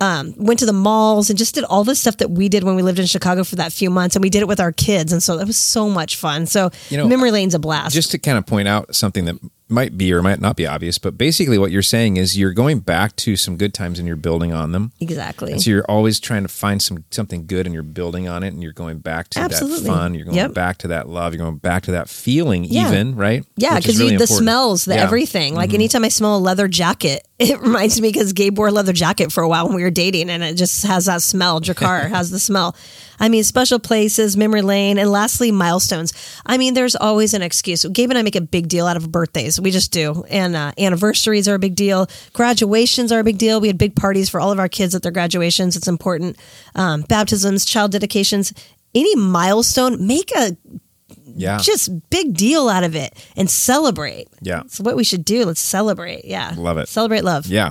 um, 0.00 0.34
went 0.36 0.58
to 0.58 0.66
the 0.66 0.72
malls 0.72 1.30
and 1.30 1.38
just 1.38 1.54
did 1.54 1.62
all 1.64 1.84
the 1.84 1.94
stuff 1.94 2.16
that 2.16 2.28
we 2.30 2.48
did 2.48 2.64
when 2.64 2.74
we 2.74 2.82
lived 2.82 2.98
in 2.98 3.06
Chicago 3.06 3.44
for 3.44 3.54
that 3.56 3.72
few 3.72 3.88
months. 3.88 4.16
And 4.16 4.22
we 4.22 4.30
did 4.30 4.40
it 4.42 4.48
with 4.48 4.58
our 4.58 4.72
kids. 4.72 5.12
And 5.12 5.22
so 5.22 5.36
that 5.36 5.46
was 5.46 5.56
so 5.56 5.88
much 5.88 6.16
fun. 6.16 6.46
So 6.46 6.70
You 6.90 6.96
know, 6.96 7.06
memory 7.06 7.30
lane's 7.30 7.54
a 7.54 7.60
blast. 7.60 7.94
just 7.94 8.10
to 8.10 8.18
kind 8.18 8.36
of 8.36 8.44
point 8.44 8.66
out 8.66 8.96
something 8.96 9.26
that 9.26 9.36
might 9.72 9.96
be 9.98 10.12
or 10.12 10.22
might 10.22 10.40
not 10.40 10.56
be 10.56 10.66
obvious, 10.66 10.98
but 10.98 11.16
basically 11.18 11.58
what 11.58 11.70
you're 11.70 11.82
saying 11.82 12.16
is 12.16 12.38
you're 12.38 12.52
going 12.52 12.80
back 12.80 13.16
to 13.16 13.36
some 13.36 13.56
good 13.56 13.72
times 13.74 13.98
and 13.98 14.06
you're 14.06 14.16
building 14.16 14.52
on 14.52 14.72
them. 14.72 14.92
exactly. 15.00 15.52
And 15.52 15.60
so 15.62 15.70
you're 15.70 15.84
always 15.90 16.20
trying 16.20 16.42
to 16.42 16.48
find 16.48 16.80
some 16.82 17.04
something 17.10 17.46
good 17.46 17.66
and 17.66 17.74
you're 17.74 17.82
building 17.82 18.28
on 18.28 18.42
it 18.42 18.48
and 18.52 18.62
you're 18.62 18.72
going 18.72 18.98
back 18.98 19.28
to 19.30 19.40
Absolutely. 19.40 19.80
that 19.80 19.86
fun, 19.86 20.14
you're 20.14 20.24
going 20.24 20.36
Yep. 20.36 20.54
back 20.54 20.78
to 20.78 20.88
that 20.88 21.08
love, 21.08 21.34
you're 21.34 21.44
going 21.44 21.56
back 21.58 21.82
to 21.84 21.92
that 21.92 22.08
feeling 22.08 22.64
Yeah. 22.64 22.88
even, 22.88 23.16
right? 23.16 23.44
Yeah, 23.56 23.76
because 23.78 23.98
really 23.98 24.10
the 24.16 24.22
important. 24.22 24.38
smells, 24.38 24.84
the 24.84 24.92
Yeah. 24.92 24.98
Mm-hmm. 24.98 25.06
everything. 25.06 25.54
Like 25.54 25.74
anytime 25.74 26.04
I 26.04 26.08
smell 26.08 26.36
a 26.36 26.38
leather 26.38 26.68
jacket, 26.68 27.26
it 27.50 27.60
reminds 27.60 28.00
me 28.00 28.08
because 28.08 28.32
Gabe 28.32 28.56
wore 28.56 28.68
a 28.68 28.70
leather 28.70 28.92
jacket 28.92 29.32
for 29.32 29.42
a 29.42 29.48
while 29.48 29.66
when 29.66 29.76
we 29.76 29.82
were 29.82 29.90
dating, 29.90 30.30
and 30.30 30.42
it 30.42 30.54
just 30.54 30.84
has 30.84 31.06
that 31.06 31.22
smell. 31.22 31.60
Drakkar 31.60 32.08
has 32.10 32.30
the 32.30 32.38
smell. 32.38 32.76
I 33.18 33.28
mean, 33.28 33.44
special 33.44 33.78
places, 33.78 34.36
memory 34.36 34.62
lane, 34.62 34.98
and 34.98 35.10
lastly, 35.10 35.52
milestones. 35.52 36.12
I 36.46 36.58
mean, 36.58 36.74
there's 36.74 36.96
always 36.96 37.34
an 37.34 37.42
excuse. 37.42 37.84
Gabe 37.84 38.10
and 38.10 38.18
I 38.18 38.22
make 38.22 38.36
a 38.36 38.40
big 38.40 38.68
deal 38.68 38.86
out 38.86 38.96
of 38.96 39.10
birthdays. 39.10 39.60
We 39.60 39.70
just 39.70 39.92
do, 39.92 40.24
and 40.30 40.56
uh, 40.56 40.72
anniversaries 40.78 41.48
are 41.48 41.54
a 41.54 41.58
big 41.58 41.74
deal. 41.74 42.08
Graduations 42.32 43.12
are 43.12 43.20
a 43.20 43.24
big 43.24 43.38
deal. 43.38 43.60
We 43.60 43.68
had 43.68 43.78
big 43.78 43.96
parties 43.96 44.28
for 44.28 44.40
all 44.40 44.52
of 44.52 44.58
our 44.58 44.68
kids 44.68 44.94
at 44.94 45.02
their 45.02 45.12
graduations. 45.12 45.76
It's 45.76 45.88
important. 45.88 46.36
Um, 46.74 47.02
baptisms, 47.02 47.64
child 47.64 47.92
dedications. 47.92 48.52
Any 48.94 49.16
milestone, 49.16 50.06
make 50.06 50.30
a 50.36 50.56
Yeah. 51.34 51.58
just 51.58 51.90
big 52.10 52.34
deal 52.34 52.68
out 52.68 52.84
of 52.84 52.94
it 52.94 53.14
and 53.36 53.48
celebrate. 53.50 54.28
Yeah. 54.40 54.62
It's 54.62 54.80
what 54.80 54.96
we 54.96 55.04
should 55.04 55.24
do. 55.24 55.44
Let's 55.44 55.60
celebrate. 55.60 56.24
Yeah. 56.24 56.54
Love 56.56 56.78
it. 56.78 56.88
Celebrate 56.88 57.24
love. 57.24 57.46
Yeah. 57.46 57.70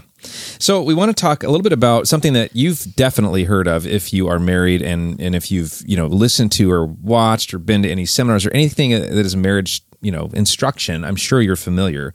So 0.59 0.81
we 0.83 0.93
want 0.93 1.15
to 1.15 1.19
talk 1.19 1.43
a 1.43 1.47
little 1.47 1.63
bit 1.63 1.73
about 1.73 2.07
something 2.07 2.33
that 2.33 2.55
you've 2.55 2.95
definitely 2.95 3.45
heard 3.45 3.67
of 3.67 3.87
if 3.87 4.13
you 4.13 4.27
are 4.27 4.39
married 4.39 4.81
and 4.81 5.19
and 5.19 5.35
if 5.35 5.51
you've, 5.51 5.81
you 5.85 5.97
know, 5.97 6.07
listened 6.07 6.51
to 6.53 6.71
or 6.71 6.85
watched 6.85 7.53
or 7.53 7.57
been 7.59 7.81
to 7.83 7.89
any 7.89 8.05
seminars 8.05 8.45
or 8.45 8.51
anything 8.51 8.91
that 8.91 9.11
is 9.13 9.35
marriage, 9.35 9.81
you 10.01 10.11
know, 10.11 10.29
instruction, 10.33 11.03
I'm 11.03 11.15
sure 11.15 11.41
you're 11.41 11.55
familiar 11.55 12.13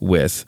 with. 0.00 0.44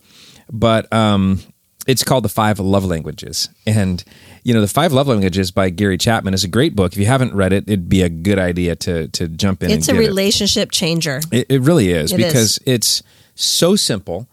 But 0.53 0.93
um 0.93 1.41
it's 1.87 2.03
called 2.05 2.25
The 2.25 2.29
Five 2.29 2.59
Love 2.59 2.85
Languages. 2.85 3.49
And 3.67 4.03
you 4.43 4.55
know, 4.55 4.61
The 4.61 4.69
Five 4.69 4.93
Love 4.93 5.09
Languages 5.09 5.51
by 5.51 5.71
Gary 5.71 5.99
Chapman 5.99 6.35
is 6.35 6.45
a 6.45 6.49
great 6.49 6.77
book. 6.77 6.93
If 6.93 6.99
you 6.99 7.07
haven't 7.07 7.35
read 7.35 7.53
it, 7.53 7.65
it'd 7.67 7.89
be 7.89 8.03
a 8.03 8.09
good 8.09 8.39
idea 8.39 8.77
to 8.77 9.09
to 9.09 9.29
jump 9.29 9.63
in 9.63 9.71
It's 9.71 9.89
a 9.89 9.93
get 9.93 10.03
it. 10.03 10.07
relationship 10.09 10.71
changer. 10.71 11.21
It, 11.33 11.47
it 11.49 11.61
really 11.63 11.91
is 11.91 12.13
It 12.13 12.21
is. 12.21 12.27
because 12.27 12.59
it's 12.67 13.03
so 13.35 13.77
simple 13.77 14.29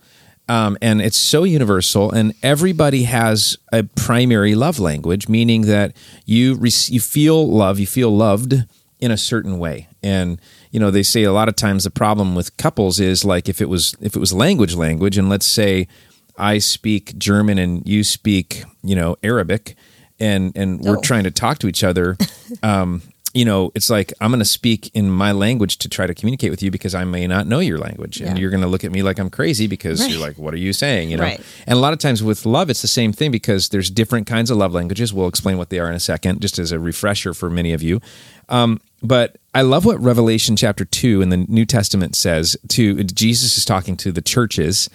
um, 0.50 0.78
and 0.82 1.02
it's 1.02 1.16
so 1.18 1.46
universal, 1.46 2.12
and 2.12 2.34
everybody 2.44 3.04
has 3.04 3.58
a 3.72 3.84
primary 3.84 4.56
love 4.56 4.78
language, 4.78 5.30
meaning 5.30 5.62
that 5.64 5.96
you 6.26 6.56
rec- 6.56 6.90
you 6.90 7.00
feel 7.00 7.48
love, 7.50 7.80
you 7.80 7.88
feel 7.88 8.10
loved 8.16 8.66
in 9.00 9.10
a 9.10 9.16
certain 9.18 9.58
way, 9.58 9.88
and 10.04 10.42
you 10.70 10.82
know 10.82 10.92
they 10.92 11.02
say 11.04 11.24
a 11.24 11.32
lot 11.32 11.48
of 11.48 11.56
times 11.56 11.86
the 11.86 11.90
problem 11.90 12.36
with 12.36 12.56
couples 12.58 13.00
is 13.00 13.24
like 13.24 13.48
if 13.48 13.62
it 13.62 13.70
was 13.70 13.96
if 14.02 14.18
it 14.18 14.20
was 14.20 14.34
language 14.34 14.76
language, 14.76 15.18
and 15.18 15.30
let's 15.30 15.46
say 15.46 15.88
I 16.38 16.58
speak 16.60 17.18
German 17.18 17.58
and 17.58 17.88
you 17.88 18.04
speak 18.04 18.64
you 18.84 18.96
know 18.96 19.16
Arabic, 19.24 19.76
and 20.20 20.52
and 20.56 20.80
we're 20.82 20.98
Oh. 20.98 21.02
trying 21.02 21.24
to 21.24 21.32
talk 21.32 21.60
to 21.60 21.68
each 21.68 21.84
other. 21.84 22.18
Um, 22.62 23.02
you 23.34 23.46
know, 23.46 23.72
it's 23.74 23.90
like 23.90 24.14
I'm 24.22 24.30
going 24.30 24.38
to 24.40 24.46
speak 24.46 24.92
in 24.94 25.10
my 25.10 25.32
language 25.32 25.80
to 25.80 25.90
try 25.90 26.06
to 26.06 26.14
communicate 26.14 26.52
with 26.52 26.62
you 26.62 26.70
because 26.70 26.94
I 26.94 27.04
may 27.04 27.26
not 27.26 27.48
know 27.48 27.58
your 27.60 27.80
language, 27.80 28.22
and 28.22 28.38
you're 28.38 28.52
going 28.52 28.62
to 28.62 28.68
look 28.68 28.84
at 28.84 28.92
me 28.92 29.02
like 29.02 29.18
I'm 29.18 29.32
crazy 29.32 29.66
because 29.66 30.02
Right. 30.02 30.12
you're 30.12 30.20
like, 30.20 30.38
"What 30.38 30.54
are 30.54 30.58
you 30.58 30.72
saying?" 30.72 31.10
You 31.10 31.18
know. 31.18 31.24
Right. 31.24 31.42
And 31.66 31.76
a 31.76 31.82
lot 31.82 31.94
of 31.94 32.00
times 32.00 32.22
with 32.22 32.46
love, 32.46 32.70
it's 32.70 32.84
the 32.84 32.88
same 32.88 33.12
thing 33.12 33.32
because 33.32 33.70
there's 33.70 33.90
different 33.90 34.28
kinds 34.28 34.52
of 34.52 34.58
love 34.58 34.72
languages. 34.76 35.12
We'll 35.16 35.28
explain 35.30 35.58
what 35.58 35.72
they 35.72 35.80
are 35.80 35.90
in 35.90 35.96
a 35.96 36.00
second, 36.00 36.42
just 36.42 36.60
as 36.60 36.72
a 36.72 36.78
refresher 36.78 37.34
for 37.34 37.50
many 37.50 37.74
of 37.74 37.82
you. 37.82 38.02
Um, 38.50 38.80
but 39.02 39.38
I 39.56 39.64
love 39.64 39.84
what 39.84 40.00
Revelation 40.00 40.56
chapter 40.56 40.86
two 40.86 41.24
in 41.24 41.30
the 41.30 41.38
New 41.38 41.66
Testament 41.66 42.16
says. 42.16 42.56
To 42.70 43.04
Jesus 43.04 43.58
is 43.58 43.66
talking 43.66 43.98
to 43.98 44.12
the 44.12 44.22
churches, 44.22 44.92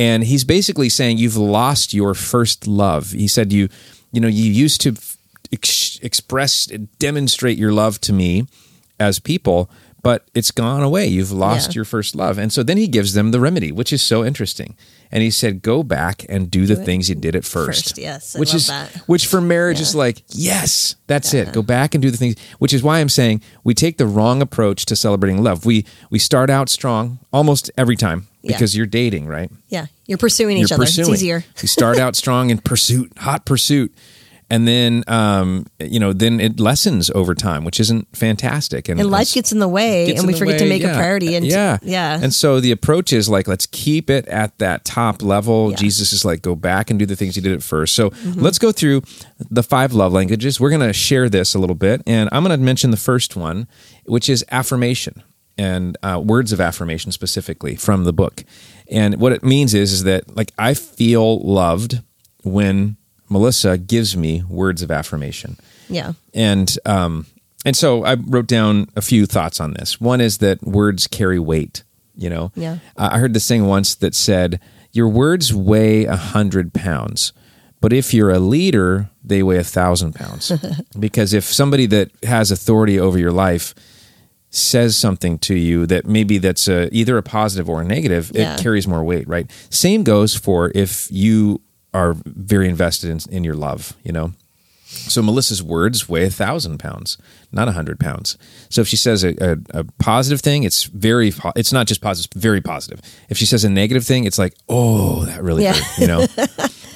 and 0.00 0.24
he's 0.24 0.44
basically 0.44 0.88
saying 0.88 1.18
you've 1.18 1.36
lost 1.36 1.92
your 1.92 2.14
first 2.14 2.66
love. 2.66 3.10
He 3.10 3.28
said 3.28 3.52
you, 3.52 3.68
you 4.12 4.20
know, 4.22 4.28
you 4.28 4.50
used 4.50 4.80
to 4.80 4.96
ex- 5.52 5.98
express, 6.02 6.66
demonstrate 6.98 7.58
your 7.58 7.70
love 7.70 8.00
to 8.02 8.12
me 8.14 8.46
as 8.98 9.18
people, 9.18 9.70
but 10.02 10.26
it's 10.34 10.50
gone 10.50 10.82
away. 10.82 11.06
You've 11.06 11.32
lost 11.32 11.68
Yeah. 11.70 11.74
your 11.80 11.84
first 11.84 12.14
love. 12.14 12.38
And 12.38 12.50
so 12.50 12.62
then 12.62 12.78
he 12.78 12.88
gives 12.88 13.12
them 13.12 13.30
the 13.30 13.40
remedy, 13.40 13.70
which 13.72 13.92
is 13.92 14.00
so 14.00 14.24
interesting. 14.24 14.74
And 15.12 15.22
he 15.22 15.30
said, 15.30 15.60
go 15.60 15.82
back 15.82 16.24
and 16.30 16.50
do 16.50 16.64
the 16.64 16.76
things 16.76 17.10
you 17.10 17.14
did 17.14 17.36
at 17.36 17.44
first. 17.44 17.88
First, 17.88 17.98
yes, 17.98 18.34
I 18.34 18.38
which 18.38 18.54
is, 18.54 18.68
that. 18.68 18.88
which 19.06 19.26
for 19.26 19.42
marriage 19.42 19.80
is 19.82 19.94
like, 19.94 20.22
yes, 20.28 20.96
that's 21.08 21.34
it. 21.34 21.52
Go 21.52 21.60
back 21.62 21.94
and 21.94 22.00
do 22.00 22.10
the 22.10 22.16
things, 22.16 22.36
which 22.58 22.72
is 22.72 22.82
why 22.82 23.00
I'm 23.00 23.10
saying 23.10 23.42
we 23.64 23.74
take 23.74 23.98
the 23.98 24.06
wrong 24.06 24.40
approach 24.40 24.86
to 24.86 24.96
celebrating 24.96 25.42
love. 25.42 25.66
We, 25.66 25.84
we 26.08 26.18
start 26.18 26.48
out 26.48 26.70
strong 26.70 27.18
almost 27.34 27.70
every 27.76 27.96
time 27.96 28.28
Yeah. 28.42 28.52
because 28.56 28.76
you're 28.76 28.86
dating, 28.86 29.26
right? 29.26 29.50
Yeah, 29.68 29.86
you're 30.06 30.18
pursuing 30.18 30.56
each 30.56 30.70
you're 30.70 30.76
other. 30.76 30.84
pursuing. 30.86 31.12
It's 31.12 31.22
easier. 31.22 31.44
you 31.62 31.68
start 31.68 31.98
out 31.98 32.16
strong 32.16 32.50
in 32.50 32.58
pursuit, 32.58 33.12
hot 33.18 33.44
pursuit, 33.44 33.94
and 34.48 34.66
then 34.66 35.04
um, 35.06 35.66
you 35.78 36.00
know 36.00 36.12
then 36.12 36.40
it 36.40 36.58
lessens 36.58 37.10
over 37.14 37.34
time, 37.34 37.64
which 37.64 37.78
isn't 37.78 38.08
fantastic. 38.16 38.88
And, 38.88 38.98
And 38.98 39.10
life 39.10 39.32
gets 39.32 39.52
in 39.52 39.58
the 39.60 39.68
way, 39.68 40.14
and 40.16 40.26
we 40.26 40.32
forget 40.32 40.58
to 40.58 40.68
make 40.68 40.82
yeah. 40.82 40.92
a 40.92 40.94
priority. 40.96 41.34
And 41.36 41.44
yeah, 41.46 41.78
yeah, 41.82 42.18
And 42.20 42.34
so 42.34 42.58
the 42.60 42.72
approach 42.72 43.12
is 43.12 43.28
like 43.28 43.46
let's 43.46 43.66
keep 43.66 44.10
it 44.10 44.26
at 44.26 44.58
that 44.58 44.84
top 44.84 45.22
level. 45.22 45.70
Yeah. 45.70 45.76
Jesus 45.76 46.12
is 46.12 46.24
like 46.24 46.42
go 46.42 46.54
back 46.56 46.90
and 46.90 46.98
do 46.98 47.06
the 47.06 47.14
things 47.16 47.36
you 47.36 47.42
did 47.42 47.52
at 47.52 47.62
first. 47.62 47.94
So 47.94 48.10
Mm-hmm. 48.10 48.40
let's 48.40 48.58
go 48.58 48.72
through 48.72 49.02
the 49.50 49.62
five 49.62 49.92
love 49.92 50.12
languages. 50.12 50.58
We're 50.58 50.70
going 50.70 50.80
to 50.86 50.92
share 50.92 51.28
this 51.28 51.54
a 51.54 51.58
little 51.58 51.76
bit, 51.76 52.02
and 52.06 52.28
I'm 52.32 52.42
going 52.42 52.58
to 52.58 52.64
mention 52.64 52.90
the 52.90 52.96
first 52.96 53.36
one, 53.36 53.68
which 54.06 54.28
is 54.28 54.44
affirmation 54.50 55.22
and 55.60 55.96
uh, 56.02 56.20
words 56.24 56.52
of 56.52 56.60
affirmation 56.60 57.12
specifically 57.12 57.76
from 57.76 58.04
the 58.04 58.12
book. 58.12 58.44
And 58.88 59.20
what 59.20 59.32
it 59.32 59.42
means 59.42 59.74
is 59.74 59.92
is 59.92 60.04
that 60.04 60.36
like 60.36 60.52
I 60.58 60.74
feel 60.74 61.38
loved 61.40 62.02
when 62.42 62.96
Melissa 63.28 63.78
gives 63.78 64.16
me 64.16 64.42
words 64.48 64.82
of 64.82 64.90
affirmation 64.90 65.56
yeah, 65.90 66.12
and 66.32 66.78
um, 66.86 67.26
and 67.64 67.76
so 67.76 68.04
I 68.04 68.14
wrote 68.14 68.46
down 68.46 68.88
a 68.96 69.02
few 69.02 69.26
thoughts 69.26 69.60
on 69.60 69.74
this. 69.74 70.00
One 70.00 70.20
is 70.20 70.38
that 70.38 70.62
words 70.62 71.06
carry 71.06 71.38
weight. 71.38 71.82
You 72.16 72.30
know, 72.30 72.52
Yeah. 72.54 72.78
Uh, 72.96 73.10
I 73.12 73.18
heard 73.18 73.34
this 73.34 73.48
thing 73.48 73.66
once 73.66 73.94
that 73.96 74.14
said, 74.14 74.60
"Your 74.92 75.08
words 75.08 75.52
weigh 75.52 76.04
a 76.04 76.16
hundred 76.16 76.72
pounds." 76.72 77.32
But 77.80 77.94
if 77.94 78.12
you're 78.12 78.30
a 78.30 78.38
leader, 78.38 79.08
they 79.24 79.42
weigh 79.42 79.56
a 79.56 79.64
thousand 79.64 80.14
pounds. 80.14 80.52
because 80.98 81.32
if 81.32 81.44
somebody 81.44 81.86
that 81.86 82.10
has 82.24 82.50
authority 82.50 83.00
over 83.00 83.18
your 83.18 83.32
life 83.32 83.74
says 84.50 84.96
something 84.96 85.38
to 85.38 85.54
you 85.54 85.86
that 85.86 86.06
maybe 86.06 86.38
that's 86.38 86.66
a, 86.68 86.88
either 86.94 87.16
a 87.16 87.22
positive 87.22 87.68
or 87.68 87.80
a 87.80 87.84
negative, 87.84 88.32
Yeah. 88.34 88.54
it 88.54 88.60
carries 88.62 88.86
more 88.88 89.02
weight, 89.04 89.28
right? 89.28 89.50
Same 89.70 90.02
goes 90.02 90.36
for 90.36 90.72
if 90.74 91.08
you 91.10 91.60
are 91.94 92.14
very 92.24 92.68
invested 92.68 93.10
in, 93.10 93.20
in 93.34 93.44
your 93.44 93.54
love, 93.54 93.94
you 94.02 94.12
know? 94.12 94.32
So 94.86 95.22
Melissa's 95.22 95.62
words 95.62 96.08
weigh 96.08 96.24
a 96.24 96.30
thousand 96.30 96.78
pounds, 96.78 97.16
not 97.52 97.68
a 97.68 97.72
hundred 97.72 98.00
pounds. 98.00 98.36
So 98.70 98.80
if 98.80 98.88
she 98.88 98.96
says 98.96 99.22
a, 99.22 99.34
a, 99.40 99.80
a 99.80 99.84
positive 100.00 100.40
thing, 100.40 100.64
it's 100.64 100.82
very, 100.84 101.32
it's 101.54 101.72
not 101.72 101.86
just 101.86 102.00
positive, 102.00 102.32
very 102.34 102.60
positive. 102.60 103.00
If 103.28 103.38
she 103.38 103.46
says 103.46 103.62
a 103.64 103.70
negative 103.70 104.04
thing, 104.04 104.24
it's 104.24 104.38
like, 104.38 104.54
oh, 104.68 105.24
that 105.26 105.44
really 105.44 105.62
Yeah. 105.62 105.74
hurt, 105.74 105.98
you 105.98 106.06
know? 106.08 106.26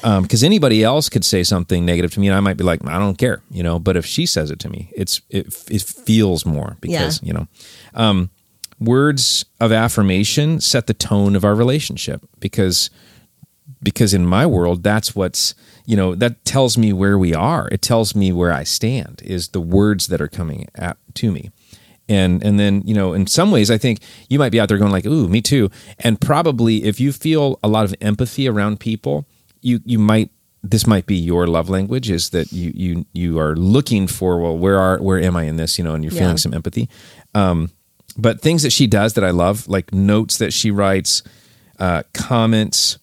because 0.04 0.44
anybody 0.44 0.84
else 0.84 1.08
could 1.08 1.24
say 1.24 1.42
something 1.42 1.86
negative 1.86 2.12
to 2.12 2.20
me, 2.20 2.28
and 2.28 2.36
I 2.36 2.40
might 2.40 2.58
be 2.58 2.64
like, 2.64 2.86
I 2.86 2.98
don't 2.98 3.16
care, 3.16 3.42
you 3.50 3.62
know. 3.62 3.78
But 3.78 3.96
if 3.96 4.04
she 4.04 4.26
says 4.26 4.50
it 4.50 4.58
to 4.60 4.68
me, 4.68 4.90
it's 4.94 5.22
it 5.30 5.46
it 5.70 5.82
feels 5.82 6.44
more 6.44 6.76
because 6.80 7.22
you 7.22 7.32
know, 7.32 7.48
um, 7.94 8.30
words 8.78 9.44
of 9.60 9.72
affirmation 9.72 10.60
set 10.60 10.86
the 10.86 10.94
tone 10.94 11.34
of 11.34 11.44
our 11.44 11.54
relationship 11.54 12.22
because 12.38 12.90
because 13.82 14.14
in 14.14 14.26
my 14.26 14.46
world 14.46 14.82
that's 14.82 15.14
what's 15.14 15.54
you 15.86 15.96
know 15.96 16.14
that 16.14 16.44
tells 16.44 16.76
me 16.76 16.92
where 16.92 17.18
we 17.18 17.34
are. 17.34 17.68
It 17.70 17.82
tells 17.82 18.14
me 18.14 18.32
where 18.32 18.52
i 18.52 18.64
stand 18.64 19.22
is 19.24 19.48
the 19.48 19.60
words 19.60 20.08
that 20.08 20.20
are 20.20 20.28
coming 20.28 20.68
at, 20.74 20.96
to 21.14 21.32
me. 21.32 21.50
And 22.08 22.44
and 22.44 22.60
then 22.60 22.82
you 22.84 22.94
know 22.94 23.14
in 23.14 23.26
some 23.26 23.50
ways 23.50 23.70
i 23.70 23.78
think 23.78 24.00
you 24.28 24.38
might 24.38 24.52
be 24.52 24.60
out 24.60 24.68
there 24.68 24.78
going 24.78 24.92
like 24.92 25.06
ooh 25.06 25.28
me 25.28 25.40
too. 25.40 25.70
And 25.98 26.20
probably 26.20 26.84
if 26.84 27.00
you 27.00 27.12
feel 27.12 27.58
a 27.62 27.68
lot 27.68 27.84
of 27.84 27.94
empathy 28.00 28.48
around 28.48 28.80
people 28.80 29.26
you 29.64 29.80
you 29.84 29.98
might 29.98 30.30
this 30.62 30.86
might 30.86 31.06
be 31.06 31.16
your 31.16 31.46
love 31.46 31.68
language 31.68 32.08
is 32.10 32.30
that 32.30 32.52
you 32.52 32.70
you 32.74 33.06
you 33.12 33.38
are 33.38 33.54
looking 33.56 34.06
for 34.06 34.38
well 34.40 34.56
where 34.56 34.78
are 34.78 34.98
where 35.02 35.20
am 35.20 35.36
i 35.36 35.42
in 35.44 35.56
this 35.56 35.76
you 35.78 35.84
know 35.84 35.94
and 35.94 36.04
you're 36.04 36.12
Yeah. 36.12 36.20
feeling 36.20 36.38
some 36.38 36.54
empathy 36.54 36.88
um 37.34 37.70
but 38.16 38.40
things 38.40 38.62
that 38.62 38.70
she 38.72 38.86
does 38.86 39.14
that 39.14 39.24
i 39.24 39.30
love 39.30 39.66
like 39.68 39.92
notes 39.92 40.38
that 40.38 40.52
she 40.52 40.70
writes 40.70 41.22
uh 41.78 42.02
comments 42.14 42.98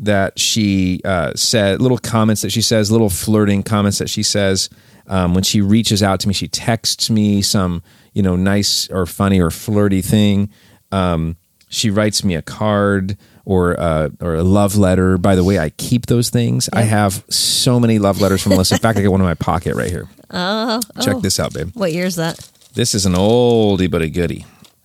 that 0.00 0.38
she 0.38 1.00
uh, 1.04 1.32
said, 1.34 1.82
little 1.82 1.98
comments 1.98 2.42
that 2.42 2.52
she 2.52 2.62
says, 2.62 2.88
little 2.92 3.10
flirting 3.10 3.64
comments 3.64 3.98
that 3.98 4.08
she 4.08 4.22
says. 4.22 4.70
Um, 5.08 5.34
when 5.34 5.42
she 5.42 5.60
reaches 5.60 6.04
out 6.04 6.20
to 6.20 6.28
me, 6.28 6.34
she 6.34 6.46
texts 6.46 7.10
me 7.10 7.42
some, 7.42 7.82
you 8.12 8.22
know, 8.22 8.36
nice 8.36 8.88
or 8.90 9.06
funny 9.06 9.40
or 9.40 9.50
flirty 9.50 10.00
thing. 10.00 10.50
Um, 10.92 11.36
she 11.68 11.90
writes 11.90 12.22
me 12.22 12.36
a 12.36 12.42
card 12.42 13.18
or 13.48 13.80
uh, 13.80 14.10
or 14.20 14.34
a 14.34 14.42
love 14.44 14.76
letter. 14.76 15.16
By 15.16 15.34
the 15.34 15.42
way, 15.42 15.58
I 15.58 15.70
keep 15.70 16.06
those 16.06 16.28
things. 16.28 16.68
I 16.72 16.82
have 16.82 17.24
so 17.30 17.80
many 17.80 17.98
love 17.98 18.20
letters 18.20 18.42
from 18.42 18.50
Melissa. 18.50 18.74
In 18.74 18.80
fact, 18.80 18.98
I 18.98 19.02
got 19.02 19.10
one 19.10 19.20
in 19.20 19.26
my 19.26 19.34
pocket 19.34 19.74
right 19.74 19.90
here. 19.90 20.08
Oh, 20.30 20.78
Check 21.00 21.16
oh. 21.16 21.20
this 21.20 21.40
out, 21.40 21.54
babe. 21.54 21.70
What 21.72 21.90
year 21.90 22.04
is 22.04 22.16
that? 22.16 22.50
This 22.74 22.94
is 22.94 23.06
an 23.06 23.14
oldie 23.14 23.90
but 23.90 24.02
a 24.02 24.10
goodie. 24.10 24.44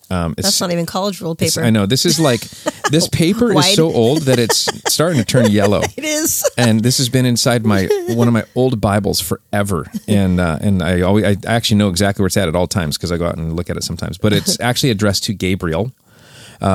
Um, 0.10 0.36
it's, 0.38 0.48
That's 0.48 0.62
not 0.62 0.72
even 0.72 0.86
college 0.86 1.20
rule 1.20 1.36
paper. 1.36 1.62
I 1.62 1.70
know 1.70 1.86
this 1.86 2.06
is 2.06 2.18
like 2.18 2.40
this 2.92 3.10
paper 3.10 3.52
is 3.52 3.76
so 3.76 3.92
old 3.92 4.22
that 4.22 4.40
it's 4.40 4.70
starting 4.88 5.20
to 5.20 5.26
turn 5.26 5.52
yellow 5.52 5.82
It 5.98 6.06
is. 6.06 6.50
and 6.58 6.80
this 6.80 6.98
has 7.00 7.10
been 7.10 7.26
inside 7.26 7.66
my 7.66 7.90
one 8.12 8.30
of 8.30 8.34
my 8.34 8.46
old 8.56 8.80
Bibles 8.80 9.20
forever. 9.20 9.86
And 10.08 10.40
uh, 10.40 10.60
and 10.62 10.82
I 10.82 11.02
always 11.02 11.26
I 11.26 11.36
actually 11.46 11.78
know 11.78 11.90
exactly 11.90 12.22
where 12.24 12.28
it's 12.28 12.38
at 12.38 12.48
at 12.48 12.56
all 12.56 12.68
times 12.68 12.98
because 12.98 13.12
I 13.12 13.18
go 13.18 13.28
out 13.28 13.36
and 13.36 13.54
look 13.58 13.70
at 13.70 13.76
it 13.76 13.84
sometimes. 13.84 14.18
But 14.18 14.32
it's 14.32 14.58
actually 14.62 14.92
addressed 14.92 15.26
to 15.26 15.34
Gabriel 15.34 15.92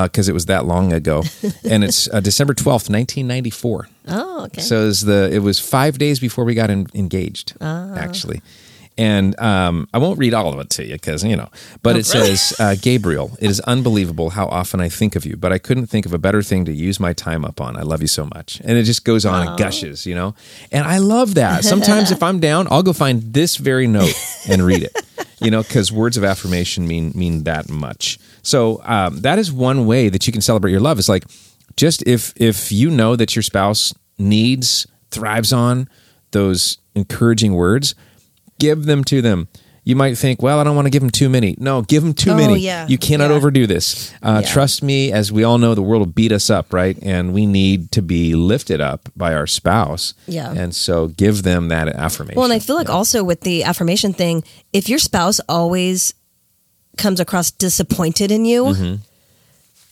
because 0.03 0.29
it 0.29 0.33
was 0.33 0.45
that 0.45 0.65
long 0.65 0.93
ago, 0.93 1.23
and 1.69 1.83
it's 1.83 2.07
uh, 2.13 2.19
December 2.19 2.53
twelfth, 2.53 2.89
nineteen 2.89 3.27
ninety 3.27 3.49
four. 3.49 3.87
Oh, 4.07 4.45
okay. 4.45 4.61
So 4.61 4.83
it 4.83 4.85
was 4.85 5.01
the 5.01 5.29
it 5.33 5.39
was 5.39 5.59
five 5.59 5.97
days 5.97 6.19
before 6.19 6.45
we 6.45 6.53
got 6.53 6.69
en- 6.69 6.87
engaged, 6.93 7.53
Ah. 7.61 7.95
actually. 7.95 8.41
And 8.97 9.39
um, 9.39 9.87
I 9.93 9.97
won't 9.97 10.19
read 10.19 10.33
all 10.33 10.51
of 10.53 10.59
it 10.59 10.69
to 10.71 10.83
you 10.85 10.93
because 10.95 11.23
you 11.23 11.37
know, 11.37 11.47
but 11.83 11.91
it 11.95 12.13
really? 12.13 12.35
says, 12.35 12.53
uh, 12.59 12.75
"Gabriel, 12.81 13.31
it 13.39 13.49
is 13.49 13.61
unbelievable 13.61 14.31
how 14.31 14.47
often 14.47 14.81
I 14.81 14.89
think 14.89 15.15
of 15.15 15.25
you, 15.25 15.37
but 15.37 15.53
I 15.53 15.57
couldn't 15.57 15.87
think 15.87 16.05
of 16.05 16.13
a 16.13 16.17
better 16.17 16.41
thing 16.43 16.65
to 16.65 16.73
use 16.73 16.99
my 16.99 17.13
time 17.13 17.45
up 17.45 17.61
on. 17.61 17.77
I 17.77 17.83
love 17.83 18.01
you 18.01 18.07
so 18.09 18.25
much." 18.35 18.59
And 18.65 18.77
it 18.77 18.83
just 18.83 19.05
goes 19.05 19.25
on 19.25 19.47
and 19.47 19.57
gushes, 19.57 20.05
you 20.05 20.15
know. 20.15 20.35
And 20.71 20.85
I 20.85 20.97
love 20.97 21.35
that. 21.35 21.63
Sometimes 21.63 22.11
if 22.11 22.21
I'm 22.27 22.39
down, 22.41 22.67
I'll 22.69 22.83
go 22.83 22.91
find 22.91 23.33
this 23.33 23.55
very 23.55 23.87
note 23.87 24.13
and 24.49 24.61
read 24.61 24.83
it, 24.83 24.93
you 25.39 25.49
know, 25.49 25.63
because 25.63 25.93
words 25.93 26.17
of 26.17 26.25
affirmation 26.25 26.85
mean 26.85 27.13
mean 27.15 27.43
that 27.45 27.69
much. 27.69 28.19
So 28.41 28.81
um, 28.83 29.21
that 29.21 29.39
is 29.39 29.51
one 29.51 29.85
way 29.85 30.09
that 30.09 30.25
you 30.27 30.33
can 30.33 30.41
celebrate 30.41 30.71
your 30.71 30.79
love. 30.81 30.99
Is 30.99 31.09
like 31.09 31.25
just 31.75 32.05
if 32.07 32.33
if 32.35 32.71
you 32.71 32.89
know 32.89 33.15
that 33.15 33.35
your 33.35 33.43
spouse 33.43 33.93
needs 34.17 34.85
thrives 35.11 35.51
on 35.53 35.87
those 36.31 36.77
encouraging 36.93 37.53
words 37.53 37.95
give 38.59 38.85
them 38.85 39.03
to 39.03 39.21
them 39.21 39.47
you 39.85 39.95
might 39.95 40.17
think 40.17 40.41
well 40.41 40.59
i 40.59 40.63
don't 40.63 40.75
want 40.75 40.85
to 40.85 40.89
give 40.91 41.01
them 41.01 41.09
too 41.09 41.29
many 41.29 41.55
no 41.57 41.81
give 41.81 42.03
them 42.03 42.13
too 42.13 42.31
Oh, 42.31 42.35
many 42.35 42.59
yeah. 42.59 42.85
you 42.87 42.97
cannot 42.97 43.29
Yeah. 43.31 43.37
overdo 43.37 43.65
this 43.65 44.13
uh, 44.21 44.41
Yeah. 44.43 44.51
trust 44.51 44.83
me 44.83 45.11
as 45.11 45.31
we 45.31 45.43
all 45.43 45.57
know 45.57 45.73
the 45.73 45.81
world 45.81 46.01
will 46.01 46.13
beat 46.13 46.31
us 46.31 46.49
up 46.49 46.73
right 46.73 46.97
and 47.01 47.33
we 47.33 47.45
need 47.45 47.91
to 47.93 48.01
be 48.01 48.35
lifted 48.35 48.81
up 48.81 49.09
by 49.15 49.33
our 49.33 49.47
spouse 49.47 50.13
Yeah. 50.27 50.51
and 50.51 50.75
so 50.75 51.07
give 51.07 51.41
them 51.43 51.69
that 51.69 51.87
affirmation 51.87 52.35
Well, 52.35 52.45
and 52.45 52.53
I 52.53 52.59
feel 52.59 52.75
like 52.75 52.89
also 52.89 53.23
with 53.23 53.41
the 53.41 53.63
affirmation 53.63 54.13
thing, 54.13 54.43
if 54.73 54.89
your 54.89 54.99
spouse 54.99 55.39
always 55.47 56.13
comes 56.99 57.19
across 57.19 57.49
disappointed 57.51 58.29
in 58.31 58.45
you 58.45 58.63
Mm-hmm. 58.65 58.95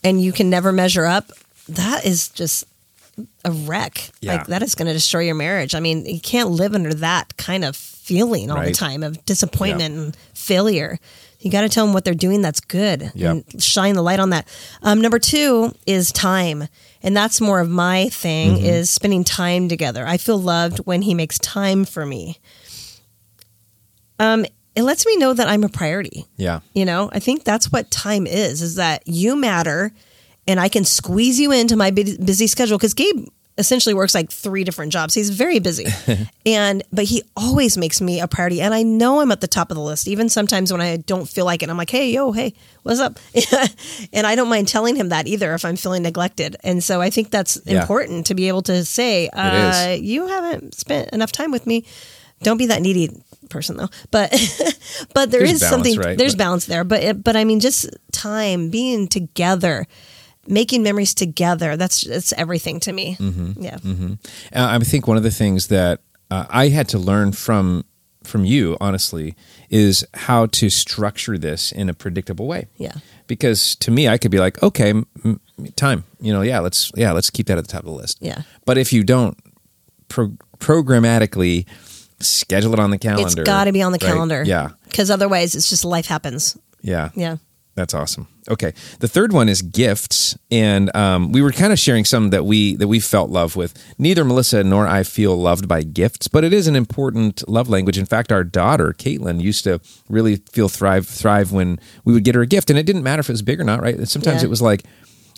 and 0.04 0.22
you 0.22 0.32
can 0.32 0.50
never 0.50 0.72
measure 0.72 1.06
up, 1.06 1.32
that 1.70 2.06
is 2.06 2.30
just 2.30 2.66
a 3.44 3.52
wreck. 3.52 4.12
Yeah. 4.22 4.34
Like 4.36 4.48
that 4.48 4.62
is 4.62 4.76
going 4.76 4.86
to 4.88 4.94
destroy 4.94 5.22
your 5.22 5.36
marriage. 5.36 5.74
I 5.74 5.80
mean, 5.80 6.06
you 6.06 6.20
can't 6.22 6.52
live 6.52 6.76
under 6.76 6.94
that 6.94 7.36
kind 7.38 7.66
of 7.66 7.76
feeling 7.76 8.52
all 8.52 8.62
the 8.64 8.72
time 8.72 9.02
of 9.04 9.26
disappointment 9.26 9.96
and 9.96 10.16
failure. 10.36 11.00
You 11.40 11.52
got 11.52 11.62
to 11.62 11.70
tell 11.70 11.86
them 11.86 11.94
what 11.94 12.04
they're 12.06 12.14
doing 12.14 12.42
that's 12.42 12.60
good 12.60 13.12
Yeah. 13.16 13.32
and 13.32 13.62
shine 13.64 13.96
the 13.96 14.02
light 14.02 14.20
on 14.20 14.30
that. 14.32 14.48
Um, 14.84 15.02
number 15.02 15.20
two 15.20 15.74
is 15.86 16.12
time. 16.12 16.68
And 17.04 17.16
that's 17.18 17.40
more 17.42 17.60
of 17.60 17.70
my 17.70 18.10
thing 18.10 18.56
Mm-hmm. 18.56 18.66
is 18.66 18.90
spending 18.90 19.24
time 19.24 19.68
together. 19.70 20.06
I 20.06 20.18
feel 20.18 20.38
loved 20.40 20.80
when 20.80 21.02
he 21.04 21.14
makes 21.14 21.38
time 21.40 21.86
for 21.86 22.06
me. 22.06 22.40
Um, 24.20 24.46
it 24.77 24.84
lets 24.84 25.05
me 25.05 25.17
know 25.17 25.34
that 25.34 25.48
I'm 25.50 25.63
a 25.63 25.69
priority. 25.69 26.25
yeah 26.38 26.60
You 26.74 26.86
know, 26.86 27.10
I 27.12 27.19
think 27.19 27.43
that's 27.43 27.72
what 27.72 27.91
time 27.91 28.25
is, 28.27 28.62
is 28.62 28.75
that 28.75 29.01
you 29.05 29.36
matter 29.36 29.91
and 30.48 30.60
I 30.60 30.69
can 30.69 30.86
squeeze 30.86 31.38
you 31.39 31.51
into 31.51 31.75
my 31.75 31.91
busy 31.91 32.48
schedule 32.48 32.77
because 32.77 32.93
Gabe 32.93 33.25
essentially 33.60 33.96
works 33.96 34.13
like 34.13 34.31
three 34.31 34.63
different 34.63 34.93
jobs. 34.93 35.15
He's 35.15 35.31
very 35.31 35.57
busy. 35.57 35.88
and, 36.46 36.84
but 36.93 37.05
he 37.05 37.24
always 37.36 37.75
makes 37.75 38.00
me 38.00 38.19
a 38.22 38.27
priority. 38.27 38.62
And 38.62 38.72
I 38.72 38.84
know 38.84 39.19
I'm 39.19 39.31
at 39.31 39.41
the 39.41 39.48
top 39.48 39.72
of 39.72 39.75
the 39.77 39.81
list, 39.81 40.07
even 40.07 40.29
sometimes 40.29 40.72
when 40.72 40.79
I 40.79 40.98
don't 40.98 41.27
feel 41.27 41.43
like 41.43 41.63
it. 41.63 41.69
I'm 41.72 41.75
like, 41.75 41.89
hey, 41.89 42.12
yo, 42.12 42.31
hey, 42.34 42.53
what's 42.84 43.00
up? 43.00 43.17
and 44.13 44.27
I 44.27 44.36
don't 44.36 44.48
mind 44.48 44.67
telling 44.67 44.96
him 44.96 45.10
that 45.10 45.25
either 45.27 45.55
if 45.55 45.65
I'm 45.65 45.75
feeling 45.75 46.03
neglected. 46.03 46.55
And 46.63 46.84
so 46.84 47.01
I 47.01 47.10
think 47.10 47.31
that's 47.31 47.60
Yeah. 47.65 47.81
important 47.81 48.27
to 48.27 48.36
be 48.36 48.48
able 48.48 48.62
to 48.63 48.86
say, 48.86 49.27
uh, 49.29 49.98
you 50.00 50.27
haven't 50.27 50.75
spent 50.75 51.10
enough 51.12 51.31
time 51.31 51.50
with 51.51 51.65
me. 51.65 51.84
Don't 52.44 52.58
be 52.58 52.67
that 52.67 52.82
needy 52.82 53.10
person 53.50 53.77
though. 53.77 53.89
But 54.12 54.32
but 55.13 55.32
there 55.32 55.39
There's 55.41 55.53
is 55.53 55.60
balance, 55.62 55.70
something 55.70 56.00
right? 56.00 56.17
there's 56.17 56.34
But- 56.36 56.44
balance 56.44 56.65
there. 56.65 56.84
But 56.84 57.03
it, 57.03 57.24
but 57.24 57.36
I 57.36 57.44
mean 57.44 57.60
just 57.60 57.89
time 58.12 58.70
being 58.70 59.08
together, 59.08 59.86
making 60.48 60.84
memories 60.84 61.13
together. 61.13 61.75
That's 61.77 62.01
that's 62.01 62.34
everything 62.34 62.79
to 62.82 62.91
me. 62.94 63.15
Mm-hmm. 63.20 63.63
Yeah. 63.63 63.77
Uh, 64.56 64.67
I 64.75 64.79
think 64.79 65.08
one 65.08 65.17
of 65.17 65.24
the 65.24 65.32
things 65.32 65.67
that 65.67 66.01
uh, 66.29 66.46
I 66.50 66.70
had 66.70 66.88
to 66.89 67.00
learn 67.00 67.32
from 67.32 67.84
from 68.24 68.44
you, 68.44 68.75
honestly, 68.82 69.36
is 69.70 70.06
how 70.13 70.48
to 70.48 70.70
structure 70.70 71.38
this 71.38 71.72
in 71.72 71.88
a 71.89 71.94
predictable 71.94 72.46
way. 72.46 72.67
Yeah. 72.75 72.96
Because 73.25 73.74
to 73.77 73.89
me, 73.91 74.10
I 74.10 74.17
could 74.17 74.32
be 74.32 74.38
like, 74.39 74.62
okay, 74.62 74.89
m- 74.89 75.39
time. 75.77 76.03
You 76.20 76.34
know, 76.34 76.41
yeah, 76.41 76.60
let's 76.60 76.91
yeah, 76.96 77.13
let's 77.13 77.29
keep 77.29 77.48
that 77.48 77.58
at 77.58 77.65
the 77.65 77.72
top 77.72 77.79
of 77.82 77.86
the 77.86 77.91
list. 77.91 78.17
Yeah. 78.22 78.41
But 78.65 78.77
if 78.77 78.91
you 78.91 79.03
don't 79.03 79.38
pro- 80.10 80.36
programmatically 80.60 81.65
schedule 82.19 82.74
it 82.74 82.79
on 82.79 82.89
the 82.91 82.97
calendar, 82.97 83.25
It's 83.25 83.36
got 83.36 83.65
to 83.65 83.71
be 83.71 83.81
on 83.81 83.91
the 83.91 84.00
right? 84.01 84.12
calendar. 84.12 84.43
Yeah, 84.45 84.69
Because 84.86 85.09
otherwise, 85.12 85.55
it's 85.55 85.69
just 85.69 85.86
life 85.86 86.07
happens. 86.07 86.57
yeah, 86.81 87.09
Yeah. 87.15 87.38
That's 87.75 87.93
awesome. 87.93 88.27
Okay, 88.50 88.74
the 89.01 89.07
third 89.07 89.31
one 89.33 89.47
is 89.47 89.62
gifts, 89.62 90.36
and 90.50 90.89
um, 90.95 91.31
we 91.31 91.43
were 91.43 91.51
kind 91.51 91.71
of 91.71 91.77
sharing 91.77 92.05
some 92.05 92.31
that 92.31 92.43
we 92.43 92.75
that 92.77 92.88
we 92.88 93.00
felt 93.00 93.29
love 93.29 93.55
with. 93.55 93.75
Neither 94.00 94.25
Melissa 94.25 94.63
nor 94.63 94.88
I 94.88 95.03
feel 95.03 95.38
loved 95.38 95.67
by 95.67 95.83
gifts, 95.83 96.27
but 96.27 96.43
it 96.43 96.53
is 96.53 96.65
an 96.65 96.75
important 96.75 97.47
love 97.47 97.69
language. 97.69 98.00
In 98.00 98.07
fact, 98.07 98.31
our 98.31 98.43
daughter 98.43 98.95
Caitlin 98.97 99.39
used 99.41 99.63
to 99.65 99.79
really 100.09 100.38
feel 100.51 100.69
thrive 100.69 101.05
thrive 101.07 101.51
when 101.51 101.77
we 102.03 102.13
would 102.13 102.24
get 102.24 102.33
her 102.33 102.41
a 102.41 102.47
gift, 102.47 102.71
and 102.71 102.79
it 102.79 102.88
didn't 102.88 103.03
matter 103.03 103.19
if 103.19 103.29
it 103.29 103.33
was 103.33 103.43
big 103.43 103.62
or 103.62 103.63
not. 103.63 103.79
Right? 103.79 104.07
Sometimes 104.07 104.41
Yeah. 104.41 104.47
it 104.47 104.50
was 104.50 104.62
like. 104.62 104.83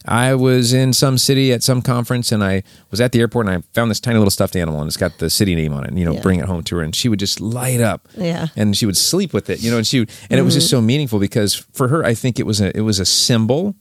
I 0.05 0.33
was 0.33 0.73
in 0.73 0.93
some 0.93 1.17
city 1.17 1.51
at 1.51 1.61
some 1.61 1.81
conference 1.81 2.31
and 2.31 2.43
I 2.43 2.63
was 2.89 3.01
at 3.01 3.11
the 3.11 3.19
airport 3.19 3.47
and 3.47 3.57
I 3.57 3.63
found 3.73 3.91
this 3.91 3.99
tiny 3.99 4.17
little 4.17 4.31
stuffed 4.31 4.55
animal 4.55 4.79
and 4.79 4.87
it's 4.87 4.97
got 4.97 5.17
the 5.17 5.29
city 5.29 5.55
name 5.55 5.73
on 5.73 5.83
it 5.83 5.89
and 5.89 5.99
you 5.99 6.05
know 6.05 6.13
Yeah. 6.13 6.21
bring 6.21 6.39
it 6.39 6.45
home 6.45 6.63
to 6.63 6.77
her 6.77 6.81
and 6.81 6.95
she 6.95 7.09
would 7.09 7.19
just 7.19 7.41
light 7.41 7.81
up 7.81 8.07
Yeah. 8.17 8.47
and 8.55 8.75
she 8.77 8.85
would 8.85 8.97
sleep 8.97 9.33
with 9.33 9.49
it, 9.49 9.61
you 9.61 9.69
know, 9.69 9.77
and 9.77 9.85
she 9.85 9.99
and 10.29 10.39
it 10.39 10.43
was 10.43 10.53
just 10.53 10.69
so 10.69 10.79
meaningful 10.81 11.19
because 11.19 11.53
for 11.73 11.89
her, 11.89 12.05
I 12.05 12.13
think 12.13 12.39
it 12.39 12.45
was 12.45 12.61
a 12.61 12.75
it 12.77 12.81
was 12.81 12.99
a 12.99 13.05
symbol 13.05 13.75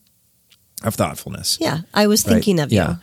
of 0.82 0.94
thoughtfulness. 0.96 1.58
Yeah. 1.60 1.80
I 1.94 2.06
was 2.06 2.24
right? 2.26 2.34
thinking 2.34 2.60
of 2.60 2.72
you. 2.72 2.78
yeah. 2.78 2.96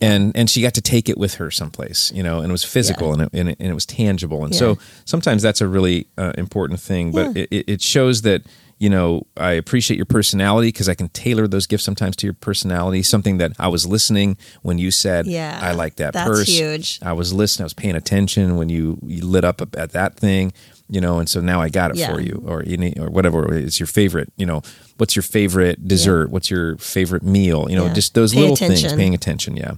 And 0.00 0.34
and 0.34 0.48
she 0.48 0.62
got 0.62 0.74
to 0.74 0.80
take 0.80 1.08
it 1.10 1.18
with 1.18 1.34
her 1.34 1.50
someplace, 1.50 2.10
you 2.14 2.22
know, 2.22 2.38
and 2.38 2.48
it 2.50 2.52
was 2.52 2.64
physical 2.64 3.08
Yeah. 3.08 3.12
and, 3.14 3.22
it, 3.22 3.30
and, 3.34 3.48
it, 3.50 3.56
and 3.60 3.68
it 3.68 3.74
was 3.74 3.84
tangible, 3.84 4.44
and 4.44 4.54
Yeah. 4.54 4.58
so 4.60 4.78
sometimes 5.04 5.42
that's 5.42 5.60
a 5.60 5.66
really 5.68 6.06
uh, 6.16 6.32
important 6.38 6.80
thing. 6.80 7.10
But 7.12 7.36
it- 7.36 7.64
it 7.68 7.82
shows 7.82 8.22
that 8.22 8.42
you 8.80 8.88
know 8.90 9.26
I 9.36 9.52
appreciate 9.52 9.96
your 9.98 10.06
personality 10.06 10.68
because 10.68 10.88
I 10.88 10.94
can 10.94 11.08
tailor 11.10 11.46
those 11.46 11.66
gifts 11.68 11.84
sometimes 11.84 12.16
to 12.16 12.26
your 12.26 12.34
personality. 12.34 13.02
Something 13.04 13.38
that 13.38 13.52
I 13.58 13.68
was 13.68 13.86
listening 13.86 14.36
when 14.62 14.78
you 14.78 14.90
said, 14.90 15.26
Yeah, 15.26 15.58
I 15.62 15.72
like 15.72 15.96
that 15.96 16.14
that's 16.14 16.28
purse." 16.28 16.48
huge. 16.48 16.98
I 17.02 17.12
was 17.12 17.32
listening. 17.32 17.64
I 17.64 17.66
was 17.66 17.74
paying 17.74 17.94
attention 17.94 18.56
when 18.56 18.68
you, 18.70 18.98
you 19.06 19.24
lit 19.24 19.44
up 19.44 19.60
at 19.76 19.92
that 19.92 20.16
thing, 20.16 20.52
you 20.88 21.00
know, 21.00 21.18
and 21.20 21.28
so 21.28 21.40
now 21.40 21.60
I 21.60 21.68
got 21.68 21.90
it 21.92 21.98
Yeah. 21.98 22.12
for 22.12 22.20
you, 22.20 22.42
or 22.46 22.64
you 22.64 22.76
need, 22.78 22.98
or 22.98 23.10
whatever 23.10 23.54
is 23.54 23.78
your 23.78 23.86
favorite. 23.86 24.32
You 24.38 24.46
know, 24.46 24.62
what's 24.96 25.14
your 25.14 25.22
favorite 25.22 25.86
dessert? 25.86 26.30
What's 26.30 26.50
your 26.50 26.76
favorite 26.78 27.22
meal? 27.22 27.66
You 27.70 27.76
know, 27.76 27.86
Yeah. 27.86 27.92
just 27.92 28.14
those 28.14 28.32
Pay 28.32 28.40
little 28.40 28.54
attention. 28.54 28.88
things. 28.88 28.98
Paying 28.98 29.14
attention. 29.14 29.56
Yeah. 29.56 29.72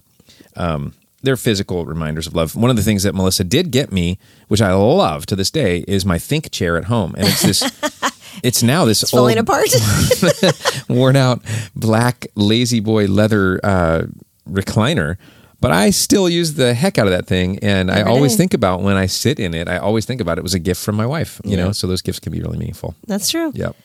Um, 0.56 0.94
they're 1.24 1.36
physical 1.36 1.86
reminders 1.86 2.26
of 2.26 2.34
love. 2.34 2.54
One 2.56 2.70
of 2.70 2.76
the 2.76 2.82
things 2.82 3.02
that 3.04 3.14
Melissa 3.14 3.44
did 3.44 3.70
get 3.72 3.92
me, 3.92 4.18
which 4.48 4.60
I 4.62 4.72
love 4.74 5.24
to 5.26 5.36
this 5.36 5.50
day, 5.50 5.84
is 5.88 6.04
my 6.04 6.18
Think 6.18 6.50
chair 6.50 6.76
at 6.76 6.84
home, 6.84 7.14
and 7.18 7.26
it's 7.28 7.42
this. 7.42 7.62
It's 8.42 8.62
now 8.62 8.84
this 8.84 9.02
It's 9.02 9.10
falling 9.10 9.38
old, 9.38 9.48
apart. 9.48 9.68
worn 10.88 11.16
out 11.16 11.42
black 11.76 12.26
lazy 12.34 12.80
boy 12.80 13.06
leather 13.06 13.60
uh, 13.64 14.02
recliner 14.48 15.16
but 15.60 15.70
i 15.70 15.90
still 15.90 16.28
use 16.28 16.54
the 16.54 16.74
heck 16.74 16.98
out 16.98 17.06
of 17.06 17.12
that 17.12 17.26
thing 17.26 17.58
and 17.60 17.90
i 17.90 18.02
always 18.02 18.32
day. 18.32 18.38
think 18.38 18.54
about 18.54 18.82
when 18.82 18.96
i 18.96 19.06
sit 19.06 19.38
in 19.38 19.54
it 19.54 19.68
i 19.68 19.78
always 19.78 20.04
think 20.04 20.20
about 20.20 20.36
it 20.38 20.42
was 20.42 20.54
a 20.54 20.58
gift 20.58 20.82
from 20.84 20.96
my 20.96 21.06
wife 21.06 21.40
you 21.44 21.52
Yeah. 21.56 21.64
know 21.66 21.72
so 21.72 21.86
those 21.86 22.02
gifts 22.02 22.18
can 22.18 22.32
be 22.32 22.40
really 22.40 22.58
meaningful 22.58 22.94
That's 23.06 23.30
true. 23.30 23.52
yep 23.54 23.76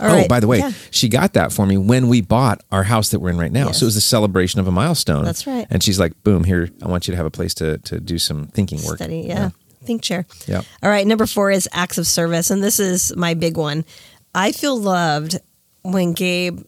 All 0.00 0.08
oh 0.10 0.14
right. 0.14 0.28
by 0.28 0.40
the 0.40 0.46
way 0.46 0.58
Yeah. 0.60 0.72
she 0.90 1.08
got 1.10 1.34
that 1.34 1.52
for 1.52 1.66
me 1.66 1.76
when 1.76 2.08
we 2.08 2.22
bought 2.22 2.62
our 2.72 2.84
house 2.84 3.10
that 3.10 3.20
we're 3.20 3.30
in 3.30 3.38
right 3.38 3.52
now 3.52 3.66
Yes. 3.66 3.78
so 3.80 3.84
it 3.84 3.88
was 3.88 3.94
the 3.96 4.00
celebration 4.00 4.60
of 4.60 4.66
a 4.66 4.72
milestone 4.72 5.24
That's 5.26 5.46
right. 5.46 5.66
and 5.68 5.82
she's 5.82 6.00
like 6.00 6.14
boom 6.24 6.44
here 6.44 6.70
i 6.82 6.88
want 6.88 7.06
you 7.06 7.12
to 7.12 7.16
have 7.16 7.26
a 7.26 7.30
place 7.30 7.52
to 7.54 7.76
to 7.78 8.00
do 8.00 8.18
some 8.18 8.46
thinking 8.46 8.82
work 8.84 8.96
Study. 8.96 9.24
Yeah. 9.28 9.50
Think 9.88 10.02
chair. 10.02 10.26
Yep. 10.46 10.66
All 10.82 10.90
right. 10.90 11.06
Number 11.06 11.24
four 11.24 11.50
is 11.50 11.66
acts 11.72 11.96
of 11.96 12.06
service. 12.06 12.50
And 12.50 12.62
this 12.62 12.78
is 12.78 13.16
my 13.16 13.32
big 13.32 13.56
one. 13.56 13.86
I 14.34 14.52
feel 14.52 14.78
loved 14.78 15.38
when 15.80 16.12
Gabe 16.12 16.60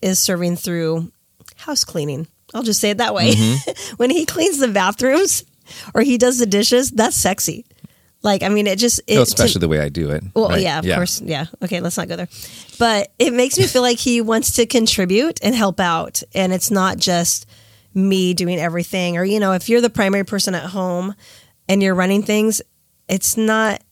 is 0.00 0.20
serving 0.20 0.54
through 0.54 1.10
house 1.56 1.82
cleaning. 1.84 2.28
I'll 2.54 2.62
just 2.62 2.80
say 2.80 2.90
it 2.90 2.98
that 2.98 3.14
way. 3.14 3.32
Mm-hmm. 3.32 3.94
when 3.96 4.10
he 4.10 4.24
cleans 4.26 4.58
the 4.58 4.68
bathrooms 4.68 5.42
or 5.92 6.02
he 6.02 6.18
does 6.18 6.38
the 6.38 6.46
dishes, 6.46 6.92
that's 6.92 7.16
sexy. 7.16 7.66
Like, 8.22 8.44
I 8.44 8.48
mean, 8.48 8.68
it 8.68 8.78
just, 8.78 9.00
it, 9.08 9.16
No, 9.16 9.24
to- 9.24 9.28
especially 9.28 9.58
the 9.58 9.68
way 9.68 9.80
i 9.80 9.88
do 9.88 10.10
it 10.10 10.22
Well, 10.36 10.50
right? 10.50 10.60
yeah, 10.62 10.78
of 10.78 10.84
course. 10.84 11.20
Yeah. 11.20 11.46
Okay, 11.64 11.80
let's 11.80 11.96
not 11.96 12.06
go 12.06 12.14
there. 12.14 12.28
But 12.78 13.10
it 13.18 13.32
makes 13.32 13.58
me 13.58 13.66
feel 13.66 13.82
like 13.82 13.98
he 13.98 14.20
wants 14.20 14.52
to 14.52 14.66
contribute 14.66 15.40
and 15.42 15.52
help 15.52 15.80
out. 15.80 16.22
And 16.32 16.52
it's 16.52 16.70
not 16.70 16.98
just 16.98 17.44
me 17.92 18.34
doing 18.34 18.60
everything. 18.60 19.16
Or, 19.16 19.24
you 19.24 19.40
know, 19.40 19.52
if 19.52 19.68
you're 19.68 19.80
the 19.80 19.90
primary 19.90 20.24
person 20.24 20.54
at 20.54 20.66
home 20.70 21.16
and 21.68 21.82
you're 21.82 21.94
running 21.94 22.22
things, 22.22 22.60
it's 23.08 23.36
not, 23.36 23.82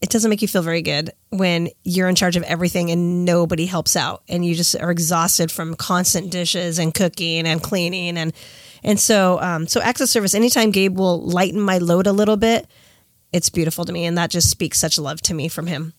it 0.00 0.10
doesn't 0.10 0.30
make 0.30 0.42
you 0.42 0.48
feel 0.48 0.62
very 0.62 0.82
good 0.82 1.10
when 1.30 1.68
you're 1.84 2.08
in 2.08 2.14
charge 2.14 2.36
of 2.36 2.42
everything 2.44 2.90
and 2.90 3.24
nobody 3.24 3.66
helps 3.66 3.96
out 3.96 4.22
and 4.28 4.44
you 4.44 4.54
just 4.54 4.76
are 4.76 4.90
exhausted 4.90 5.50
from 5.50 5.74
constant 5.74 6.30
dishes 6.30 6.78
and 6.78 6.94
cooking 6.94 7.46
and 7.46 7.62
cleaning. 7.62 8.16
And, 8.16 8.32
and 8.84 8.98
so, 9.00 9.40
um, 9.40 9.66
so 9.66 9.80
acts 9.80 10.00
of 10.00 10.08
service, 10.08 10.34
anytime 10.34 10.70
Gabe 10.70 10.96
will 10.96 11.20
lighten 11.20 11.60
my 11.60 11.78
load 11.78 12.06
a 12.06 12.12
little 12.12 12.36
bit, 12.36 12.66
it's 13.32 13.50
beautiful 13.50 13.84
to 13.84 13.92
me. 13.92 14.04
And 14.06 14.16
that 14.16 14.30
just 14.30 14.48
speaks 14.50 14.78
such 14.78 14.98
love 14.98 15.20
to 15.22 15.34
me 15.34 15.48
from 15.48 15.66
him. 15.66 15.92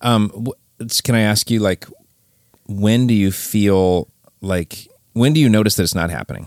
Um, 0.00 0.30
wh- 0.30 0.80
it's- 0.80 1.00
can 1.00 1.14
I 1.14 1.20
ask 1.20 1.50
you, 1.50 1.60
like, 1.60 1.86
when 2.66 3.06
do 3.06 3.14
you 3.14 3.30
feel 3.32 4.08
like, 4.40 4.88
when 5.12 5.32
do 5.34 5.40
you 5.40 5.48
notice 5.48 5.76
that 5.76 5.82
it's 5.82 5.94
not 5.94 6.10
happening? 6.10 6.46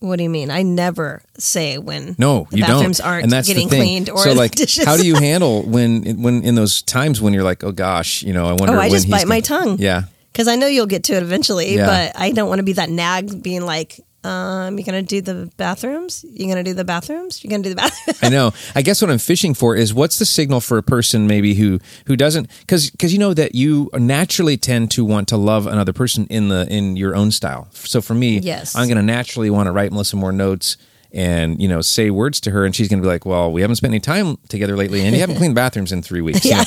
What 0.00 0.16
do 0.16 0.22
you 0.22 0.30
mean? 0.30 0.50
I 0.50 0.62
never 0.62 1.22
say 1.38 1.76
when 1.78 2.16
No, 2.18 2.46
the 2.50 2.56
you 2.58 2.64
bathrooms 2.64 2.98
don't. 2.98 3.06
aren't 3.06 3.22
and 3.24 3.32
that's 3.32 3.46
getting 3.46 3.68
the 3.68 3.76
thing. 3.76 3.82
cleaned 3.82 4.10
or 4.10 4.18
so, 4.24 4.32
like, 4.32 4.52
dishes. 4.52 4.84
how 4.86 4.96
do 4.96 5.06
you 5.06 5.14
handle 5.28 5.62
when, 5.62 6.22
when 6.22 6.42
in 6.42 6.54
those 6.54 6.80
times 6.82 7.20
when 7.20 7.34
you're 7.34 7.42
like, 7.44 7.62
oh 7.64 7.72
gosh, 7.72 8.22
you 8.22 8.32
know, 8.32 8.46
I 8.46 8.52
wonder. 8.52 8.76
Oh, 8.76 8.80
I 8.80 8.88
just 8.88 9.10
bite 9.10 9.26
my 9.26 9.40
gonna- 9.40 9.64
tongue. 9.66 9.76
Yeah, 9.78 10.04
Because 10.32 10.48
I 10.48 10.56
know 10.56 10.66
you'll 10.66 10.86
get 10.86 11.04
to 11.04 11.12
it 11.14 11.22
eventually, 11.22 11.76
Yeah. 11.76 11.86
but 11.86 12.20
I 12.20 12.32
don't 12.32 12.48
want 12.48 12.60
to 12.60 12.62
be 12.64 12.72
that 12.74 12.88
nag 12.90 13.42
being 13.42 13.62
like, 13.66 14.00
um, 14.22 14.76
you're 14.78 14.84
gonna 14.84 15.02
do 15.02 15.20
the 15.20 15.50
bathrooms? 15.56 16.24
You're 16.28 16.48
gonna 16.48 16.62
do 16.62 16.74
the 16.74 16.84
bathrooms? 16.84 17.42
You're 17.42 17.50
gonna 17.50 17.62
do 17.62 17.70
the 17.70 17.76
bathrooms? 17.76 18.18
I 18.22 18.28
know. 18.28 18.52
I 18.74 18.82
guess 18.82 19.00
what 19.00 19.10
I'm 19.10 19.18
fishing 19.18 19.54
for 19.54 19.74
is 19.74 19.94
what's 19.94 20.18
the 20.18 20.26
signal 20.26 20.60
for 20.60 20.76
a 20.78 20.82
person 20.82 21.26
maybe 21.26 21.54
who 21.54 21.78
who 22.06 22.16
doesn't 22.16 22.50
because 22.60 22.90
because 22.90 23.12
you 23.12 23.18
know 23.18 23.32
that 23.34 23.54
you 23.54 23.88
naturally 23.94 24.56
tend 24.56 24.90
to 24.92 25.04
want 25.04 25.28
to 25.28 25.36
love 25.36 25.66
another 25.66 25.92
person 25.92 26.26
in 26.28 26.48
the 26.48 26.66
in 26.70 26.96
your 26.96 27.16
own 27.16 27.30
style. 27.30 27.68
So 27.72 28.00
for 28.02 28.14
me, 28.14 28.38
Yes. 28.38 28.76
I'm 28.76 28.88
to 28.88 29.02
naturally 29.02 29.50
want 29.50 29.66
to 29.68 29.72
write 29.72 29.92
Melissa 29.92 30.16
more 30.16 30.32
notes 30.32 30.76
and 31.12 31.60
you 31.60 31.66
know 31.68 31.80
say 31.80 32.10
words 32.10 32.40
to 32.40 32.50
her, 32.52 32.64
and 32.64 32.74
she's 32.74 32.88
going 32.88 33.00
to 33.00 33.02
be 33.02 33.08
like, 33.08 33.26
"Well, 33.26 33.50
we 33.50 33.62
haven't 33.62 33.76
spent 33.76 33.92
any 33.92 34.00
time 34.00 34.36
together 34.48 34.76
lately, 34.76 35.00
and 35.00 35.12
you 35.14 35.20
haven't 35.20 35.36
cleaned 35.36 35.54
bathrooms 35.56 35.90
in 35.90 36.02
three 36.02 36.20
weeks." 36.20 36.44
yeah, 36.44 36.62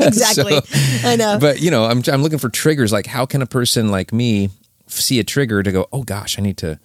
exactly. 0.00 0.60
I 1.04 1.16
know. 1.16 1.38
But 1.38 1.60
you 1.60 1.70
know, 1.70 1.84
I'm 1.84 2.02
I'm 2.10 2.22
looking 2.22 2.38
for 2.38 2.48
triggers. 2.48 2.92
Like, 2.92 3.06
how 3.06 3.26
can 3.26 3.42
a 3.42 3.46
person 3.46 3.90
like 3.90 4.12
me 4.12 4.50
see 4.88 5.18
a 5.18 5.24
trigger 5.24 5.62
to 5.62 5.72
go, 5.72 5.86
"Oh 5.92 6.02
gosh, 6.02 6.38
I 6.38 6.42
need 6.42 6.56
to." 6.58 6.78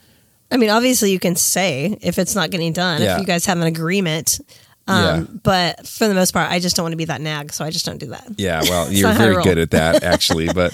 I 0.51 0.57
mean, 0.57 0.69
obviously, 0.69 1.11
you 1.11 1.19
can 1.19 1.35
say 1.35 1.97
if 2.01 2.19
it's 2.19 2.35
not 2.35 2.51
getting 2.51 2.73
done, 2.73 3.01
Yeah. 3.01 3.15
if 3.15 3.21
you 3.21 3.25
guys 3.25 3.45
have 3.47 3.57
an 3.59 3.67
agreement. 3.67 4.39
Um, 4.85 5.39
But 5.43 5.87
for 5.87 6.09
the 6.09 6.13
most 6.13 6.33
part, 6.33 6.51
I 6.51 6.59
just 6.59 6.75
don't 6.75 6.83
want 6.83 6.91
to 6.91 6.97
be 6.97 7.05
that 7.05 7.21
nag, 7.21 7.53
so 7.53 7.63
I 7.63 7.69
just 7.71 7.85
don't 7.85 7.99
do 7.99 8.07
that. 8.07 8.27
Yeah, 8.35 8.61
well, 8.69 8.91
you're 8.91 9.07
not 9.07 9.15
how 9.15 9.23
I 9.23 9.29
very 9.29 9.41
good 9.43 9.57
at 9.57 9.71
that, 9.71 10.03
actually. 10.13 10.51
But 10.51 10.73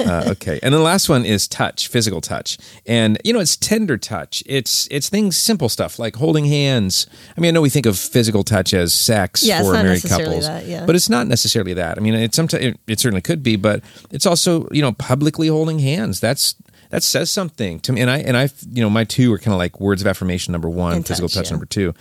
uh, 0.00 0.28
okay, 0.28 0.58
and 0.62 0.72
the 0.72 0.78
last 0.78 1.10
one 1.10 1.26
is 1.26 1.46
touch, 1.46 1.88
physical 1.88 2.22
touch, 2.22 2.56
and 2.86 3.18
you 3.22 3.34
know 3.34 3.38
it's 3.38 3.58
tender 3.58 3.98
touch. 3.98 4.42
It's 4.46 4.88
it's 4.90 5.10
things, 5.10 5.36
simple 5.36 5.68
stuff 5.68 5.98
like 5.98 6.16
holding 6.16 6.46
hands. 6.46 7.06
I 7.36 7.40
mean, 7.42 7.50
I 7.50 7.52
know 7.52 7.60
we 7.60 7.68
think 7.68 7.84
of 7.84 7.98
physical 7.98 8.44
touch 8.44 8.72
as 8.72 8.94
sex 8.94 9.42
Yeah, 9.46 9.60
for 9.62 9.74
married 9.74 10.04
couples, 10.04 10.46
that, 10.46 10.64
yeah. 10.66 10.86
but 10.86 10.96
it's 10.96 11.10
not 11.10 11.26
necessarily 11.26 11.74
that. 11.74 11.98
I 11.98 12.00
mean, 12.00 12.14
it 12.14 12.34
sometimes 12.34 12.64
it, 12.64 12.80
it 12.86 12.98
certainly 12.98 13.20
could 13.20 13.42
be, 13.42 13.56
but 13.56 13.82
it's 14.10 14.24
also 14.24 14.68
you 14.72 14.80
know 14.80 14.92
publicly 14.92 15.48
holding 15.48 15.80
hands. 15.80 16.18
That's 16.18 16.54
that 16.90 17.02
says 17.02 17.30
something 17.30 17.80
to 17.80 17.92
me. 17.92 18.00
And 18.00 18.10
I 18.10 18.18
and 18.18 18.36
I, 18.36 18.48
you 18.70 18.82
know, 18.82 18.90
my 18.90 19.04
two 19.04 19.32
are 19.32 19.38
kind 19.38 19.52
of 19.54 19.58
like 19.58 19.80
words 19.80 20.00
of 20.02 20.06
affirmation. 20.06 20.52
Number 20.52 20.68
one, 20.68 20.94
And 20.96 21.06
physical 21.06 21.28
touch, 21.28 21.34
touch. 21.36 21.46
yeah. 21.46 21.50
Number 21.52 21.66
two, 21.66 21.94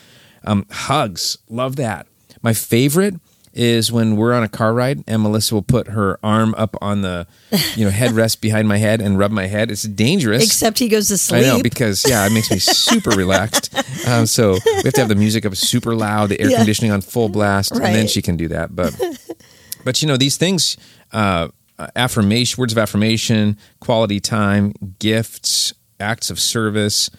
um, 0.45 0.65
hugs. 0.69 1.37
Love 1.49 1.75
that. 1.77 2.07
My 2.41 2.53
favorite 2.53 3.15
is 3.51 3.91
when 3.91 4.15
we're 4.15 4.31
on 4.31 4.43
a 4.43 4.47
car 4.47 4.73
ride 4.73 5.03
and 5.07 5.23
Melissa 5.23 5.55
will 5.55 5.63
put 5.63 5.87
her 5.87 6.19
arm 6.23 6.53
up 6.55 6.75
on 6.81 7.01
the, 7.01 7.25
you 7.75 7.83
know, 7.83 7.89
headrest 7.91 8.39
behind 8.47 8.67
my 8.67 8.77
head 8.77 9.01
and 9.01 9.17
rub 9.17 9.31
my 9.31 9.47
head. 9.47 9.71
It's 9.71 9.83
dangerous. 9.83 10.45
Except 10.45 10.77
he 10.77 10.87
goes 10.87 11.07
to 11.07 11.17
sleep. 11.17 11.43
I 11.43 11.47
know 11.47 11.61
because 11.63 12.07
yeah, 12.07 12.25
it 12.27 12.31
makes 12.31 12.51
me 12.51 12.59
super 12.59 13.09
relaxed. 13.09 13.73
Um, 14.07 14.27
so 14.27 14.53
we 14.53 14.81
have 14.83 14.93
to 14.93 15.01
have 15.01 15.09
the 15.09 15.15
music 15.15 15.45
up 15.47 15.55
super 15.55 15.95
loud, 15.95 16.29
the 16.29 16.39
air 16.39 16.51
Yeah. 16.51 16.57
conditioning 16.57 16.91
on 16.91 17.01
full 17.01 17.27
blast, 17.27 17.71
and 17.71 17.81
then 17.83 18.07
she 18.07 18.21
can 18.21 18.37
do 18.37 18.47
that. 18.49 18.75
But 18.75 18.95
but 19.83 20.01
you 20.01 20.07
know 20.07 20.15
these 20.15 20.37
things, 20.37 20.77
uh, 21.11 21.49
affirmation, 21.95 22.59
words 22.59 22.73
of 22.73 22.77
affirmation, 22.77 23.57
quality 23.79 24.19
time, 24.19 24.73
gifts, 24.99 25.73
acts 25.99 26.29
of 26.29 26.39
service, 26.39 27.09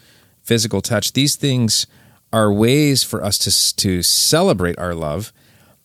physical 0.43 0.81
touch. 0.81 1.13
These 1.13 1.37
things 1.37 1.87
are 2.33 2.53
ways 2.53 3.03
for 3.03 3.23
us 3.25 3.39
to 3.39 3.77
to 3.77 4.03
celebrate 4.03 4.79
our 4.79 4.95
love. 4.95 5.33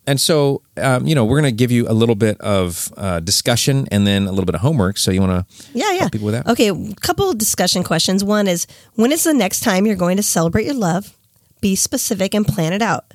And 0.08 0.20
so, 0.20 0.62
um, 0.76 1.04
you 1.04 1.16
know, 1.16 1.24
we're 1.24 1.40
going 1.40 1.52
to 1.52 1.56
give 1.56 1.72
you 1.72 1.88
a 1.88 1.92
little 1.92 2.14
bit 2.14 2.40
of 2.40 2.92
uh, 2.96 3.18
discussion 3.18 3.88
and 3.90 4.06
then 4.06 4.28
a 4.28 4.30
little 4.30 4.44
bit 4.44 4.54
of 4.54 4.60
homework. 4.60 4.98
So 4.98 5.10
you 5.10 5.20
want 5.20 5.48
to 5.48 5.68
Yeah, 5.74 5.90
yeah. 5.92 5.98
help 5.98 6.12
people 6.12 6.26
with 6.26 6.34
that? 6.34 6.46
Okay, 6.46 6.68
a 6.68 6.94
couple 7.00 7.28
of 7.28 7.38
discussion 7.38 7.82
questions. 7.82 8.22
One 8.22 8.46
is 8.46 8.68
when 8.94 9.10
is 9.10 9.24
the 9.24 9.34
next 9.34 9.60
time 9.60 9.84
you're 9.84 9.96
going 9.96 10.16
to 10.16 10.22
celebrate 10.22 10.64
your 10.64 10.74
love? 10.76 11.12
Be 11.60 11.74
specific 11.74 12.34
and 12.34 12.46
plan 12.46 12.72
it 12.72 12.82
out. 12.82 13.14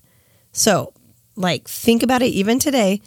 So, 0.51 0.91
like, 1.37 1.65
think 1.69 2.03
about 2.03 2.21
it 2.21 2.33
even 2.33 2.59
today. 2.59 3.01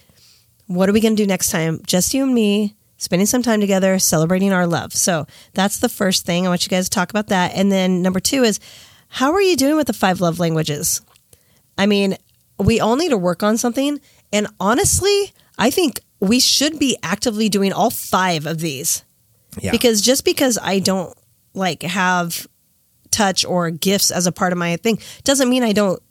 What 0.66 0.88
are 0.88 0.92
we 0.92 1.00
going 1.00 1.16
to 1.16 1.22
do 1.22 1.26
next 1.26 1.50
time? 1.50 1.80
Just 1.86 2.14
you 2.14 2.22
and 2.24 2.34
me, 2.34 2.74
spending 2.96 3.26
some 3.26 3.42
time 3.42 3.60
together, 3.60 3.98
celebrating 3.98 4.52
our 4.52 4.66
love. 4.66 4.92
So, 4.94 5.26
that's 5.52 5.78
the 5.78 5.88
first 5.88 6.24
thing. 6.24 6.46
I 6.46 6.48
want 6.50 6.64
you 6.64 6.70
guys 6.70 6.84
to 6.88 6.90
talk 6.90 7.10
about 7.10 7.28
that. 7.28 7.52
And 7.54 7.70
then 7.70 8.02
number 8.02 8.20
two 8.20 8.42
is 8.44 8.60
how 9.08 9.32
are 9.32 9.42
you 9.42 9.56
doing 9.56 9.76
with 9.76 9.86
the 9.86 9.92
five 9.92 10.20
love 10.20 10.38
languages? 10.38 11.02
I 11.76 11.86
mean, 11.86 12.16
we 12.58 12.80
all 12.80 12.96
need 12.96 13.10
to 13.10 13.18
work 13.18 13.42
on 13.42 13.58
something. 13.58 14.00
And 14.32 14.46
honestly, 14.58 15.32
I 15.58 15.70
think 15.70 16.00
we 16.20 16.40
should 16.40 16.78
be 16.78 16.96
actively 17.02 17.48
doing 17.48 17.72
all 17.72 17.90
five 17.90 18.46
of 18.46 18.58
these 18.60 19.04
Yeah. 19.60 19.70
because 19.70 20.00
just 20.00 20.24
because 20.24 20.58
I 20.60 20.78
don't 20.78 21.16
like 21.52 21.82
have 21.82 22.46
touch 23.10 23.44
or 23.44 23.70
gifts 23.70 24.10
as 24.10 24.26
a 24.26 24.32
part 24.32 24.52
of 24.52 24.58
my 24.58 24.76
thing 24.76 24.98
doesn't 25.22 25.48
mean 25.48 25.62
I 25.62 25.72
don't 25.72 26.02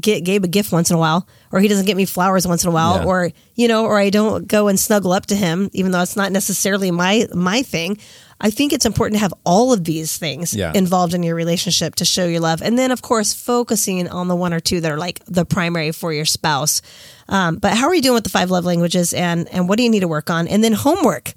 get 0.00 0.24
Gabe 0.24 0.44
a 0.44 0.48
gift 0.48 0.72
once 0.72 0.90
in 0.90 0.96
a 0.96 0.98
while 0.98 1.26
or 1.52 1.60
he 1.60 1.68
doesn't 1.68 1.86
get 1.86 1.96
me 1.96 2.04
flowers 2.04 2.46
once 2.46 2.62
in 2.64 2.68
a 2.68 2.72
while 2.72 2.96
Yeah. 2.98 3.04
or 3.06 3.30
you 3.54 3.66
know 3.68 3.84
or 3.86 3.98
I 3.98 4.10
don't 4.10 4.46
go 4.46 4.68
and 4.68 4.78
snuggle 4.78 5.12
up 5.12 5.26
to 5.26 5.34
him 5.36 5.70
even 5.72 5.90
though 5.92 6.00
it's 6.02 6.16
not 6.16 6.32
necessarily 6.32 6.90
my 6.90 7.26
my 7.34 7.62
thing. 7.62 7.98
I 8.38 8.50
think 8.50 8.74
it's 8.74 8.84
important 8.84 9.14
to 9.16 9.20
have 9.20 9.32
all 9.44 9.72
of 9.72 9.84
these 9.84 10.18
things 10.18 10.52
Yeah. 10.52 10.72
involved 10.74 11.14
in 11.14 11.22
your 11.22 11.34
relationship 11.34 11.94
to 11.96 12.04
show 12.04 12.26
your 12.26 12.40
love. 12.40 12.60
And 12.60 12.78
then 12.78 12.90
of 12.90 13.00
course 13.00 13.32
focusing 13.32 14.06
on 14.10 14.28
the 14.28 14.36
one 14.36 14.52
or 14.52 14.60
two 14.60 14.80
that 14.82 14.92
are 14.92 14.98
like 14.98 15.20
the 15.26 15.46
primary 15.46 15.90
for 15.92 16.12
your 16.12 16.26
spouse. 16.26 16.82
Um, 17.28 17.56
but 17.56 17.72
how 17.72 17.86
are 17.88 17.94
you 17.94 18.02
doing 18.02 18.14
with 18.14 18.24
the 18.24 18.30
five 18.30 18.50
love 18.50 18.64
languages 18.66 19.14
and 19.14 19.48
and 19.52 19.68
what 19.68 19.78
do 19.78 19.82
you 19.84 19.90
need 19.90 20.00
to 20.00 20.08
work 20.08 20.28
on? 20.30 20.46
And 20.48 20.62
then 20.62 20.72
homework. 20.74 21.32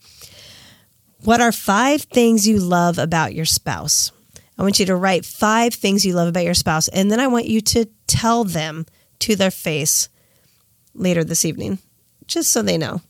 What 1.23 1.41
are 1.41 1.51
five 1.51 2.01
things 2.03 2.47
you 2.47 2.59
love 2.59 2.97
about 2.97 3.33
your 3.33 3.45
spouse? 3.45 4.11
I 4.59 4.63
want 4.63 4.77
you 4.79 4.85
to 4.87 4.95
write 4.95 5.23
five 5.25 5.73
things 5.73 6.05
you 6.05 6.13
love 6.13 6.27
about 6.27 6.43
your 6.43 6.53
spouse, 6.53 6.89
and 6.89 7.09
then 7.09 7.19
I 7.19 7.27
want 7.27 7.45
you 7.45 7.61
to 7.61 7.85
tell 8.07 8.43
them 8.43 8.85
to 9.19 9.35
their 9.37 9.51
face 9.51 10.09
later 10.93 11.23
this 11.23 11.45
evening, 11.45 11.79
just 12.27 12.49
so 12.51 12.61
they 12.61 12.77
know 12.77 13.01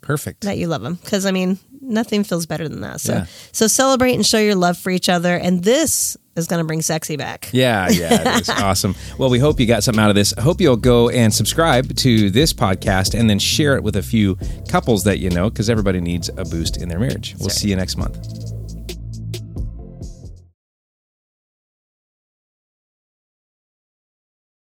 Perfect. 0.00 0.40
that 0.42 0.56
you 0.56 0.66
love 0.66 0.80
them. 0.82 0.94
Because 0.94 1.26
I 1.26 1.30
mean, 1.30 1.58
nothing 1.82 2.24
feels 2.24 2.46
better 2.46 2.68
than 2.70 2.80
that. 2.80 3.02
So, 3.02 3.12
Yeah. 3.12 3.26
so 3.52 3.66
celebrate 3.66 4.14
and 4.14 4.24
show 4.24 4.38
your 4.38 4.54
love 4.54 4.78
for 4.78 4.88
each 4.90 5.10
other, 5.10 5.36
and 5.36 5.62
this 5.62 6.16
is 6.36 6.46
going 6.46 6.58
to 6.60 6.64
bring 6.66 6.80
sexy 6.80 7.16
back. 7.16 7.50
Yeah, 7.52 7.88
yeah, 7.90 8.38
it's 8.38 8.48
awesome. 8.62 8.94
Well, 9.18 9.28
we 9.28 9.38
hope 9.38 9.60
you 9.60 9.66
got 9.66 9.84
something 9.84 10.02
out 10.02 10.08
of 10.08 10.16
this. 10.16 10.32
I 10.38 10.40
hope 10.40 10.58
you'll 10.60 10.76
go 10.76 11.10
and 11.10 11.32
subscribe 11.34 11.94
to 11.96 12.30
this 12.30 12.54
podcast 12.54 13.18
and 13.18 13.28
then 13.28 13.38
share 13.38 13.76
it 13.76 13.82
with 13.82 13.96
a 13.96 14.02
few 14.02 14.36
couples 14.68 15.04
that 15.04 15.18
you 15.18 15.28
know 15.28 15.50
because 15.50 15.68
everybody 15.68 16.00
needs 16.00 16.30
a 16.30 16.44
boost 16.46 16.78
in 16.78 16.88
their 16.88 16.98
marriage. 16.98 17.36
We'll 17.38 17.50
see 17.50 17.68
you 17.68 17.76
next 17.76 17.96
month. 17.98 18.53